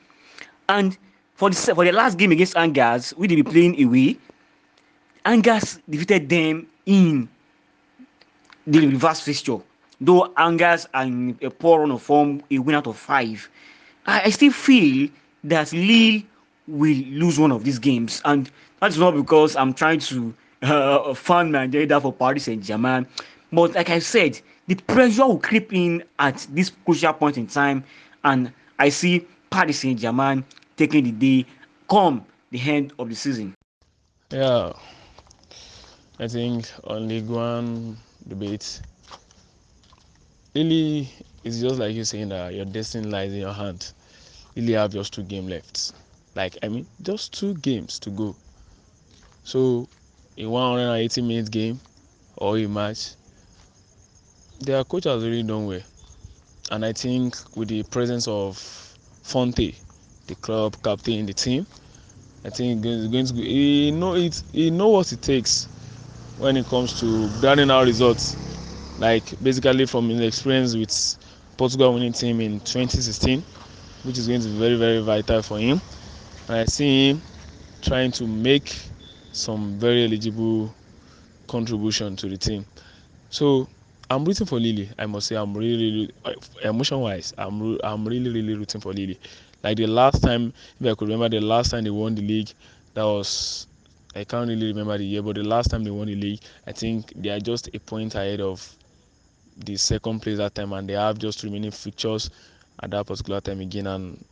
And 0.69 0.97
for 1.35 1.51
the 1.51 1.57
for 1.75 1.85
the 1.85 1.93
last 1.93 2.19
game 2.19 2.33
against 2.33 2.57
Angers, 2.57 3.15
we 3.17 3.27
did 3.27 3.37
be 3.37 3.43
playing 3.43 3.83
away. 3.85 4.19
Angers 5.25 5.79
defeated 5.89 6.29
them 6.29 6.67
in 6.87 7.29
the 8.67 8.87
reverse 8.87 9.21
fixture. 9.21 9.59
Though 10.01 10.33
Angers 10.37 10.87
in 10.95 11.39
a 11.43 11.51
poor 11.51 11.81
run 11.81 11.93
of 11.93 12.03
form, 12.03 12.43
a 12.51 12.59
win 12.59 12.75
out 12.75 12.87
of 12.87 12.97
five. 12.97 13.49
I, 14.07 14.23
I 14.23 14.31
still 14.31 14.53
feel 14.53 15.09
that 15.45 15.73
Lille 15.73 16.23
will 16.67 16.97
lose 16.97 17.39
one 17.39 17.53
of 17.53 17.65
these 17.65 17.79
games, 17.79 18.21
and 18.25 18.51
that's 18.81 18.97
not 18.97 19.15
because 19.15 19.57
I'm 19.57 19.75
trying 19.75 20.01
to 20.01 20.35
uh, 20.63 21.15
fund 21.15 21.53
my 21.53 21.65
agenda 21.65 22.01
for 22.01 22.13
Paris 22.13 22.45
Saint 22.45 22.63
Germain, 22.63 23.07
but 23.53 23.75
like 23.75 23.91
I 23.91 23.99
said, 23.99 24.41
the 24.67 24.75
pressure 24.75 25.27
will 25.27 25.39
creep 25.39 25.73
in 25.73 26.03
at 26.19 26.47
this 26.51 26.71
crucial 26.85 27.13
point 27.13 27.37
in 27.39 27.47
time, 27.47 27.85
and 28.25 28.53
I 28.79 28.89
see 28.89 29.27
Paris 29.51 29.81
Saint 29.81 30.01
Germain 30.01 30.45
taking 30.77 31.05
the 31.05 31.13
day 31.13 31.47
come 31.89 32.25
the 32.51 32.61
end 32.61 32.93
of 32.99 33.09
the 33.09 33.15
season. 33.15 33.55
Yeah, 34.31 34.73
I 36.19 36.29
think 36.29 36.67
on 36.85 37.09
League 37.09 37.29
One 37.29 37.99
debate, 38.27 38.81
really, 40.55 41.11
it's 41.45 41.61
just 41.61 41.79
like 41.79 41.95
you 41.95 42.05
saying 42.05 42.31
that 42.31 42.55
your 42.55 42.65
destiny 42.65 43.09
lies 43.09 43.33
in 43.33 43.41
your 43.41 43.53
hand. 43.53 43.93
Really 44.57 44.73
have 44.75 44.93
just 44.93 45.13
two 45.13 45.23
games 45.23 45.51
left. 45.51 45.93
Like 46.35 46.57
I 46.63 46.69
mean, 46.69 46.87
just 47.03 47.33
two 47.33 47.55
games 47.55 47.99
to 48.01 48.11
go. 48.11 48.35
So, 49.45 49.89
a 50.39 50.47
180 50.47 51.21
minute 51.23 51.51
game 51.51 51.81
or 52.37 52.57
a 52.59 52.67
match, 52.67 53.15
their 54.65 54.85
coach 54.85 55.05
has 55.05 55.23
really 55.25 55.43
done 55.43 55.67
well. 55.67 55.81
And 56.71 56.85
I 56.85 56.93
think 56.93 57.37
with 57.57 57.69
the 57.69 57.83
presence 57.85 58.29
of 58.29 58.57
Fonte, 59.23 59.75
the 60.27 60.35
club 60.37 60.77
captain 60.83 61.15
in 61.15 61.27
the 61.27 61.35
team, 61.35 61.67
I 62.45 62.51
think 62.51 62.85
he's 62.85 63.09
going 63.09 63.27
to 63.27 63.35
he 63.35 63.91
know 63.91 64.15
it 64.15 64.43
he 64.53 64.71
know 64.71 64.89
what 64.89 65.13
it 65.13 65.23
takes 65.23 65.69
when 66.39 66.57
it 66.57 66.67
comes 66.67 66.99
to 67.01 67.29
grinding 67.41 67.71
out 67.71 67.85
results. 67.85 68.37
Like 68.99 69.25
basically 69.43 69.87
from 69.87 70.09
his 70.09 70.21
experience 70.21 70.75
with 70.75 71.19
Portugal 71.57 71.95
winning 71.95 72.13
team 72.13 72.41
in 72.41 72.61
2016, 72.61 73.43
which 74.05 74.19
is 74.19 74.29
going 74.29 74.41
to 74.41 74.49
be 74.49 74.59
very 74.59 74.77
very 74.77 75.01
vital 75.01 75.43
for 75.43 75.59
him. 75.59 75.81
And 76.49 76.59
I 76.59 76.65
see 76.65 77.11
him 77.11 77.23
trying 77.83 78.13
to 78.13 78.27
make 78.27 78.75
some 79.33 79.79
very 79.79 80.05
eligible 80.05 80.75
contribution 81.49 82.17
to 82.17 82.29
the 82.29 82.37
team. 82.37 82.65
So 83.29 83.69
I'm 84.11 84.25
rooting 84.25 84.47
for 84.47 84.61
Lily. 84.61 84.91
I 84.99 85.07
must 85.07 85.27
say 85.29 85.37
I'm 85.37 85.55
really, 85.57 85.77
really 85.93 86.11
uh, 86.25 86.33
emotion 86.69 87.01
wise, 87.01 87.33
I'm 87.39 87.79
I'm 87.83 88.07
really 88.07 88.31
really 88.31 88.55
rooting 88.55 88.81
for 88.81 88.93
Lily. 88.93 89.19
Like 89.63 89.77
the 89.77 89.87
last 89.87 90.23
time, 90.23 90.53
if 90.81 90.87
I 90.87 90.95
could 90.95 91.09
remember 91.09 91.29
the 91.29 91.41
last 91.41 91.71
time 91.71 91.85
they 91.85 91.91
won 91.91 92.15
the 92.15 92.23
league, 92.23 92.51
that 92.95 93.05
was 93.05 93.67
I 94.15 94.25
can't 94.25 94.49
really 94.49 94.67
remember 94.67 94.99
the 94.99 95.05
year, 95.05 95.23
but 95.23 95.37
the 95.37 95.43
last 95.45 95.71
time 95.71 95.85
they 95.85 95.91
won 95.91 96.07
the 96.09 96.15
league, 96.15 96.41
I 96.67 96.73
think 96.73 97.13
they 97.17 97.31
are 97.31 97.41
just 97.41 97.69
a 97.75 97.81
point 97.81 98.15
ahead 98.15 98.41
of 98.41 98.77
the 99.57 99.77
second 99.77 100.21
place 100.21 100.39
that 100.39 100.55
time, 100.55 100.73
and 100.73 100.89
they 100.89 100.95
have 100.95 101.19
just 101.19 101.43
remaining 101.43 101.71
fixtures 101.71 102.31
at 102.83 102.91
that 102.91 103.07
particular 103.07 103.41
time 103.41 103.61
again. 103.61 103.87
And 103.87 104.25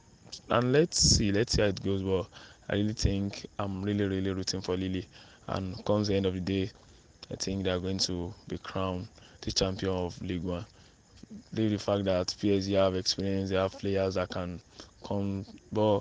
and 0.50 0.72
let's 0.72 0.98
see, 1.00 1.33
let's 1.33 1.52
see 1.54 1.62
how 1.62 1.68
it 1.68 1.83
goes. 1.83 2.02
But 2.02 2.26
I 2.68 2.74
really 2.76 2.92
think 2.92 3.46
I'm 3.59 3.83
really, 3.83 4.04
really 4.04 4.30
rooting 4.33 4.61
for 4.61 4.76
Lily. 4.76 5.06
And 5.48 5.83
comes 5.85 6.09
the 6.09 6.14
end 6.16 6.26
of 6.26 6.35
the 6.35 6.40
day, 6.40 6.70
I 7.30 7.37
think 7.37 7.64
they 7.64 7.70
are 7.70 7.80
going 7.80 7.98
to 7.98 8.33
be 8.48 8.59
crowned 8.59 9.09
the 9.40 9.53
champion 9.53 9.92
of 9.92 10.20
League 10.22 10.42
One. 10.42 10.66
Leave 11.53 11.70
the 11.70 11.79
fact 11.79 12.05
that 12.05 12.29
PSG 12.29 12.74
have 12.76 12.94
experience, 12.94 13.50
they 13.50 13.57
have 13.57 13.72
players 13.72 14.14
that 14.14 14.31
can 14.31 14.61
come, 15.07 15.46
but 15.72 16.00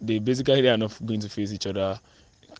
they 0.00 0.18
basically 0.18 0.60
they 0.60 0.68
are 0.68 0.76
not 0.76 0.94
going 1.06 1.20
to 1.20 1.28
face 1.28 1.52
each 1.52 1.66
other 1.66 1.98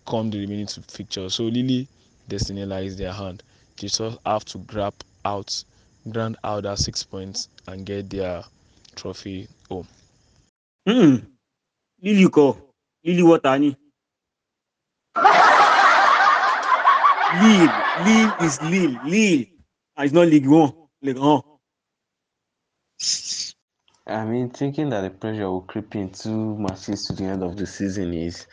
come 0.07 0.31
the 0.31 0.39
remaining 0.41 0.67
two 0.67 0.83
fixtures. 0.83 1.35
So 1.35 1.45
Lily, 1.45 1.89
destiny 2.29 2.65
lies 2.65 2.97
their 2.97 3.13
hand. 3.13 3.43
They 3.81 3.89
just 3.89 4.19
have 4.25 4.45
to 4.47 4.59
grab 4.59 4.95
out, 5.25 5.65
grand 6.11 6.37
out 6.45 6.65
that 6.65 6.79
six 6.79 7.03
points 7.03 7.49
and 7.67 7.85
get 7.87 8.11
their 8.11 8.45
trophy 8.95 9.49
home. 9.69 9.89
Hmm. 10.87 11.17
Lily 12.03 12.29
ko. 12.29 12.59
Lily 13.05 13.23
water 13.23 13.59
ni. 13.59 13.77
Lille. 17.41 17.73
Lille 18.05 18.35
is 18.41 18.63
Lille. 18.63 19.01
Lille. 19.05 19.54
And 19.97 20.05
it's 20.07 20.15
not 20.15 20.29
League 20.29 20.47
One. 20.49 20.73
League 21.03 21.19
One. 21.19 21.43
I 24.07 24.25
mean, 24.25 24.51
thinking 24.51 24.91
that 24.91 25.01
the 25.03 25.11
pressure 25.11 25.49
will 25.49 25.63
creep 25.63 25.95
in 25.97 26.11
two 26.11 26.57
matches 26.59 27.07
to 27.07 27.13
the 27.15 27.25
end 27.25 27.43
of 27.43 27.57
the 27.57 27.67
season 27.67 28.13
is, 28.13 28.47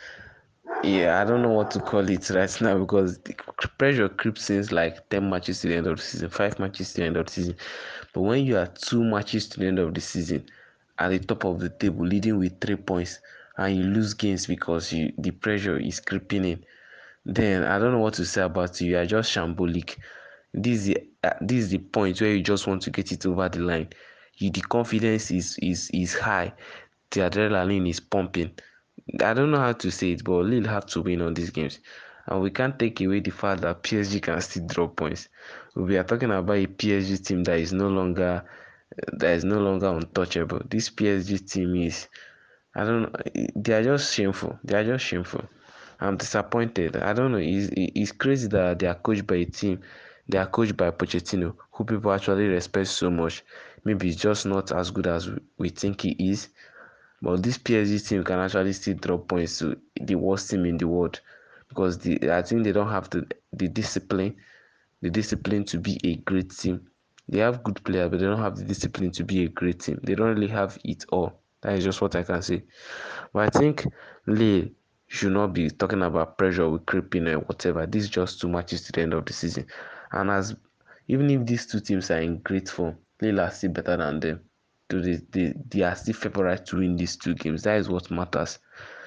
yeah, 0.82 1.20
I 1.20 1.24
don't 1.24 1.42
know 1.42 1.52
what 1.52 1.70
to 1.72 1.80
call 1.80 2.08
it 2.08 2.30
right 2.30 2.60
now 2.60 2.78
because 2.78 3.18
the 3.18 3.34
pressure 3.78 4.08
creeps 4.08 4.50
in 4.50 4.64
like 4.68 5.08
10 5.10 5.28
matches 5.28 5.60
to 5.60 5.68
the 5.68 5.76
end 5.76 5.86
of 5.86 5.96
the 5.96 6.02
season, 6.02 6.30
5 6.30 6.58
matches 6.58 6.92
to 6.92 7.00
the 7.00 7.06
end 7.06 7.16
of 7.16 7.26
the 7.26 7.32
season. 7.32 7.56
But 8.14 8.22
when 8.22 8.44
you 8.44 8.56
are 8.56 8.66
two 8.66 9.02
matches 9.04 9.48
to 9.48 9.60
the 9.60 9.66
end 9.66 9.78
of 9.78 9.94
the 9.94 10.00
season 10.00 10.46
at 10.98 11.10
the 11.10 11.18
top 11.18 11.44
of 11.44 11.60
the 11.60 11.68
table, 11.68 12.06
leading 12.06 12.38
with 12.38 12.60
3 12.60 12.76
points, 12.76 13.20
and 13.56 13.76
you 13.76 13.82
lose 13.84 14.14
games 14.14 14.46
because 14.46 14.92
you 14.92 15.12
the 15.18 15.30
pressure 15.30 15.78
is 15.78 16.00
creeping 16.00 16.44
in, 16.44 16.64
then 17.24 17.64
I 17.64 17.78
don't 17.78 17.92
know 17.92 17.98
what 18.00 18.14
to 18.14 18.24
say 18.24 18.42
about 18.42 18.80
you. 18.80 18.90
You 18.92 18.98
are 18.98 19.06
just 19.06 19.30
shambolic. 19.34 19.98
This 20.54 20.80
is 20.80 20.86
the, 20.86 21.08
uh, 21.24 21.34
this 21.40 21.58
is 21.64 21.70
the 21.70 21.78
point 21.78 22.20
where 22.20 22.34
you 22.34 22.42
just 22.42 22.66
want 22.66 22.82
to 22.82 22.90
get 22.90 23.12
it 23.12 23.26
over 23.26 23.48
the 23.48 23.60
line. 23.60 23.88
You, 24.36 24.50
the 24.50 24.60
confidence 24.62 25.30
is 25.30 25.58
is 25.62 25.90
is 25.92 26.14
high. 26.14 26.52
The 27.10 27.20
adrenaline 27.20 27.88
is 27.88 28.00
pumping. 28.00 28.52
I 29.20 29.34
don't 29.34 29.50
know 29.50 29.58
how 29.60 29.72
to 29.72 29.90
say 29.90 30.12
it, 30.12 30.24
but 30.24 30.44
Lille 30.44 30.66
have 30.68 30.86
to 30.86 31.02
win 31.02 31.22
on 31.22 31.34
these 31.34 31.50
games. 31.50 31.80
And 32.26 32.40
we 32.40 32.50
can't 32.50 32.78
take 32.78 33.00
away 33.00 33.20
the 33.20 33.30
fact 33.30 33.62
that 33.62 33.82
PSG 33.82 34.20
can 34.20 34.40
still 34.40 34.66
draw 34.66 34.88
points. 34.88 35.28
We 35.74 35.96
are 35.96 36.04
talking 36.04 36.30
about 36.30 36.56
a 36.56 36.66
PSG 36.66 37.18
team 37.18 37.44
that 37.44 37.58
is 37.58 37.72
no 37.72 37.88
longer 37.88 38.44
that 39.12 39.30
is 39.34 39.44
no 39.44 39.58
longer 39.60 39.88
untouchable. 39.88 40.60
This 40.68 40.90
PSG 40.90 41.38
team 41.38 41.76
is 41.76 42.08
I 42.74 42.84
don't 42.84 43.02
know. 43.02 43.12
They 43.56 43.74
are 43.74 43.82
just 43.82 44.14
shameful. 44.14 44.58
They 44.64 44.76
are 44.76 44.84
just 44.84 45.04
shameful. 45.04 45.44
I'm 46.00 46.16
disappointed. 46.16 46.96
I 46.96 47.12
don't 47.12 47.32
know. 47.32 47.38
It's, 47.38 47.70
it's 47.76 48.12
crazy 48.12 48.48
that 48.48 48.78
they 48.78 48.86
are 48.86 48.94
coached 48.94 49.26
by 49.26 49.36
a 49.36 49.44
team. 49.44 49.80
They 50.28 50.38
are 50.38 50.46
coached 50.46 50.76
by 50.76 50.90
Pochettino, 50.90 51.56
who 51.72 51.84
people 51.84 52.12
actually 52.12 52.46
respect 52.48 52.88
so 52.88 53.10
much. 53.10 53.44
Maybe 53.84 54.08
it's 54.08 54.20
just 54.20 54.46
not 54.46 54.72
as 54.72 54.90
good 54.90 55.06
as 55.06 55.30
we 55.58 55.68
think 55.70 56.02
he 56.02 56.10
is. 56.18 56.48
But 57.22 57.42
this 57.42 57.58
PSG 57.58 57.98
team 58.00 58.24
can 58.24 58.38
actually 58.40 58.72
still 58.72 58.94
drop 58.94 59.28
points 59.28 59.58
to 59.58 59.76
the 60.00 60.14
worst 60.16 60.50
team 60.50 60.64
in 60.66 60.76
the 60.78 60.88
world 60.88 61.20
because 61.68 61.98
the, 61.98 62.30
I 62.30 62.42
think 62.42 62.64
they 62.64 62.72
don't 62.72 62.88
have 62.90 63.10
the, 63.10 63.26
the 63.52 63.68
discipline, 63.68 64.36
the 65.00 65.10
discipline 65.10 65.64
to 65.66 65.78
be 65.78 65.98
a 66.04 66.16
great 66.16 66.50
team. 66.50 66.80
They 67.28 67.38
have 67.38 67.62
good 67.62 67.82
players, 67.84 68.10
but 68.10 68.20
they 68.20 68.26
don't 68.26 68.38
have 68.40 68.56
the 68.56 68.64
discipline 68.64 69.10
to 69.12 69.24
be 69.24 69.44
a 69.44 69.48
great 69.48 69.80
team. 69.80 70.00
They 70.02 70.14
don't 70.14 70.34
really 70.34 70.48
have 70.48 70.78
it 70.84 71.04
all. 71.10 71.40
That 71.62 71.74
is 71.78 71.84
just 71.84 72.00
what 72.02 72.16
I 72.16 72.22
can 72.24 72.42
say. 72.42 72.64
But 73.32 73.54
I 73.54 73.58
think 73.58 73.86
Lille 74.26 74.68
should 75.06 75.32
not 75.32 75.52
be 75.52 75.70
talking 75.70 76.02
about 76.02 76.38
pressure 76.38 76.68
with 76.68 76.86
creeping 76.86 77.28
or 77.28 77.40
whatever. 77.40 77.86
This 77.86 78.04
is 78.04 78.10
just 78.10 78.40
two 78.40 78.48
matches 78.48 78.82
to 78.84 78.92
the 78.92 79.02
end 79.02 79.14
of 79.14 79.24
the 79.24 79.32
season. 79.32 79.66
And 80.12 80.30
as 80.30 80.54
even 81.08 81.30
if 81.30 81.46
these 81.46 81.66
two 81.66 81.80
teams 81.80 82.10
are 82.10 82.20
in 82.20 82.38
great 82.38 82.68
form, 82.68 82.96
Lille 83.20 83.40
are 83.40 83.50
still 83.50 83.72
better 83.72 83.96
than 83.96 84.20
them. 84.20 84.40
So 84.90 85.00
they, 85.00 85.20
they, 85.30 85.54
they 85.68 85.82
are 85.82 85.94
still 85.94 86.14
favored 86.14 86.66
to 86.66 86.76
win 86.76 86.96
these 86.96 87.16
two 87.16 87.34
games. 87.34 87.62
That 87.62 87.78
is 87.78 87.88
what 87.88 88.10
matters. 88.10 88.58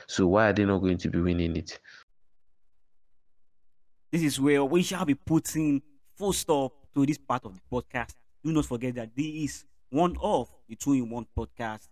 So 0.07 0.27
why 0.27 0.49
are 0.49 0.53
they 0.53 0.65
not 0.65 0.79
going 0.79 0.97
to 0.99 1.09
be 1.09 1.19
winning 1.19 1.55
it? 1.57 1.79
This 4.11 4.23
is 4.23 4.39
where 4.39 4.63
we 4.63 4.81
shall 4.81 5.05
be 5.05 5.15
putting 5.15 5.81
full 6.15 6.33
stop 6.33 6.73
to 6.93 7.05
this 7.05 7.17
part 7.17 7.45
of 7.45 7.53
the 7.53 7.61
podcast. 7.71 8.13
Do 8.43 8.51
not 8.51 8.65
forget 8.65 8.95
that 8.95 9.15
this 9.15 9.25
is 9.25 9.65
one 9.89 10.15
of 10.21 10.49
the 10.67 10.75
two 10.75 10.93
in 10.93 11.09
one 11.09 11.27
podcast 11.37 11.87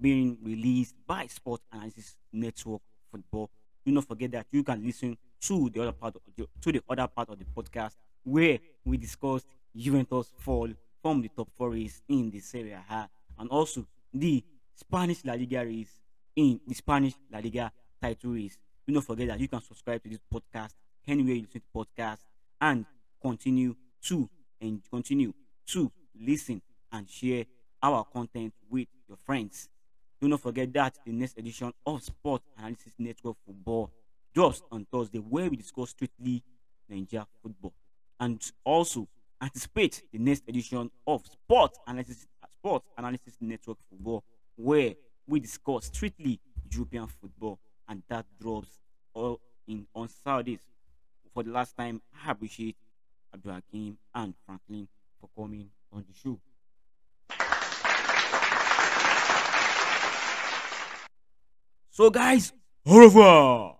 being 0.00 0.38
released 0.42 0.94
by 1.06 1.26
Sport 1.26 1.60
Analysis 1.72 2.16
Network 2.32 2.82
Football. 3.10 3.50
Do 3.84 3.92
not 3.92 4.06
forget 4.06 4.30
that 4.32 4.46
you 4.50 4.62
can 4.62 4.84
listen 4.84 5.16
to 5.42 5.70
the 5.70 5.82
other 5.82 5.92
part 5.92 6.16
of 6.16 6.22
the, 6.36 6.46
to 6.60 6.72
the 6.72 6.82
other 6.88 7.06
part 7.06 7.28
of 7.28 7.38
the 7.38 7.44
podcast 7.44 7.94
where 8.24 8.58
we 8.84 8.96
discussed 8.96 9.46
Juventus 9.76 10.32
fall 10.38 10.68
from 11.02 11.22
the 11.22 11.28
top 11.28 11.48
four 11.56 11.70
race 11.70 12.02
in 12.08 12.30
the 12.30 12.40
Serie 12.40 12.72
A 12.72 13.08
and 13.38 13.50
also 13.50 13.86
the 14.12 14.44
Spanish 14.74 15.24
La 15.24 15.34
Liga 15.34 15.64
race 15.64 16.00
in 16.36 16.60
the 16.66 16.74
Spanish 16.74 17.14
La 17.32 17.38
Liga 17.38 17.72
title 18.00 18.30
race. 18.32 18.58
Do 18.86 18.94
not 18.94 19.04
forget 19.04 19.28
that 19.28 19.40
you 19.40 19.48
can 19.48 19.60
subscribe 19.60 20.02
to 20.02 20.08
this 20.08 20.20
podcast 20.32 20.70
anywhere 21.06 21.34
you 21.34 21.42
listen 21.42 21.60
to 21.60 21.78
podcast 21.78 22.18
and 22.60 22.86
continue 23.20 23.74
to 24.02 24.28
and 24.60 24.82
continue 24.90 25.32
to 25.66 25.90
listen 26.20 26.60
and 26.92 27.08
share 27.08 27.44
our 27.82 28.04
content 28.04 28.52
with 28.70 28.88
your 29.06 29.16
friends. 29.16 29.68
Do 30.20 30.28
not 30.28 30.40
forget 30.40 30.72
that 30.72 30.98
the 31.06 31.12
next 31.12 31.38
edition 31.38 31.72
of 31.86 32.02
Sport 32.02 32.42
Analysis 32.56 32.92
Network 32.98 33.36
Football 33.46 33.92
drops 34.34 34.62
on 34.70 34.86
Thursday, 34.90 35.18
where 35.18 35.48
we 35.48 35.56
discuss 35.56 35.90
strictly 35.90 36.42
Nigeria 36.88 37.26
football, 37.42 37.72
and 38.20 38.40
also 38.64 39.08
anticipate 39.40 40.02
the 40.12 40.18
next 40.18 40.42
edition 40.48 40.90
of 41.06 41.24
Sport 41.26 41.76
Analysis 41.86 42.26
Sport 42.58 42.82
Analysis 42.96 43.34
Network 43.40 43.78
Football, 43.88 44.24
where 44.56 44.94
we 45.26 45.40
discuss 45.40 45.86
strictly 45.86 46.40
European 46.70 47.06
football, 47.06 47.58
and 47.88 48.02
that 48.08 48.26
drops 48.40 48.80
all 49.14 49.40
in 49.66 49.86
on 49.94 50.08
Saturdays. 50.08 50.60
For 51.32 51.42
the 51.42 51.50
last 51.50 51.76
time, 51.76 52.00
I 52.24 52.32
appreciate 52.32 52.76
Abdul 53.32 53.52
Hakim 53.52 53.98
and 54.14 54.34
Franklin 54.44 54.88
for 55.20 55.28
coming 55.36 55.70
on 55.92 56.04
the 56.08 56.14
show. 56.14 56.38
So, 61.90 62.10
guys, 62.10 62.52
au 62.86 62.98
revoir. 62.98 63.78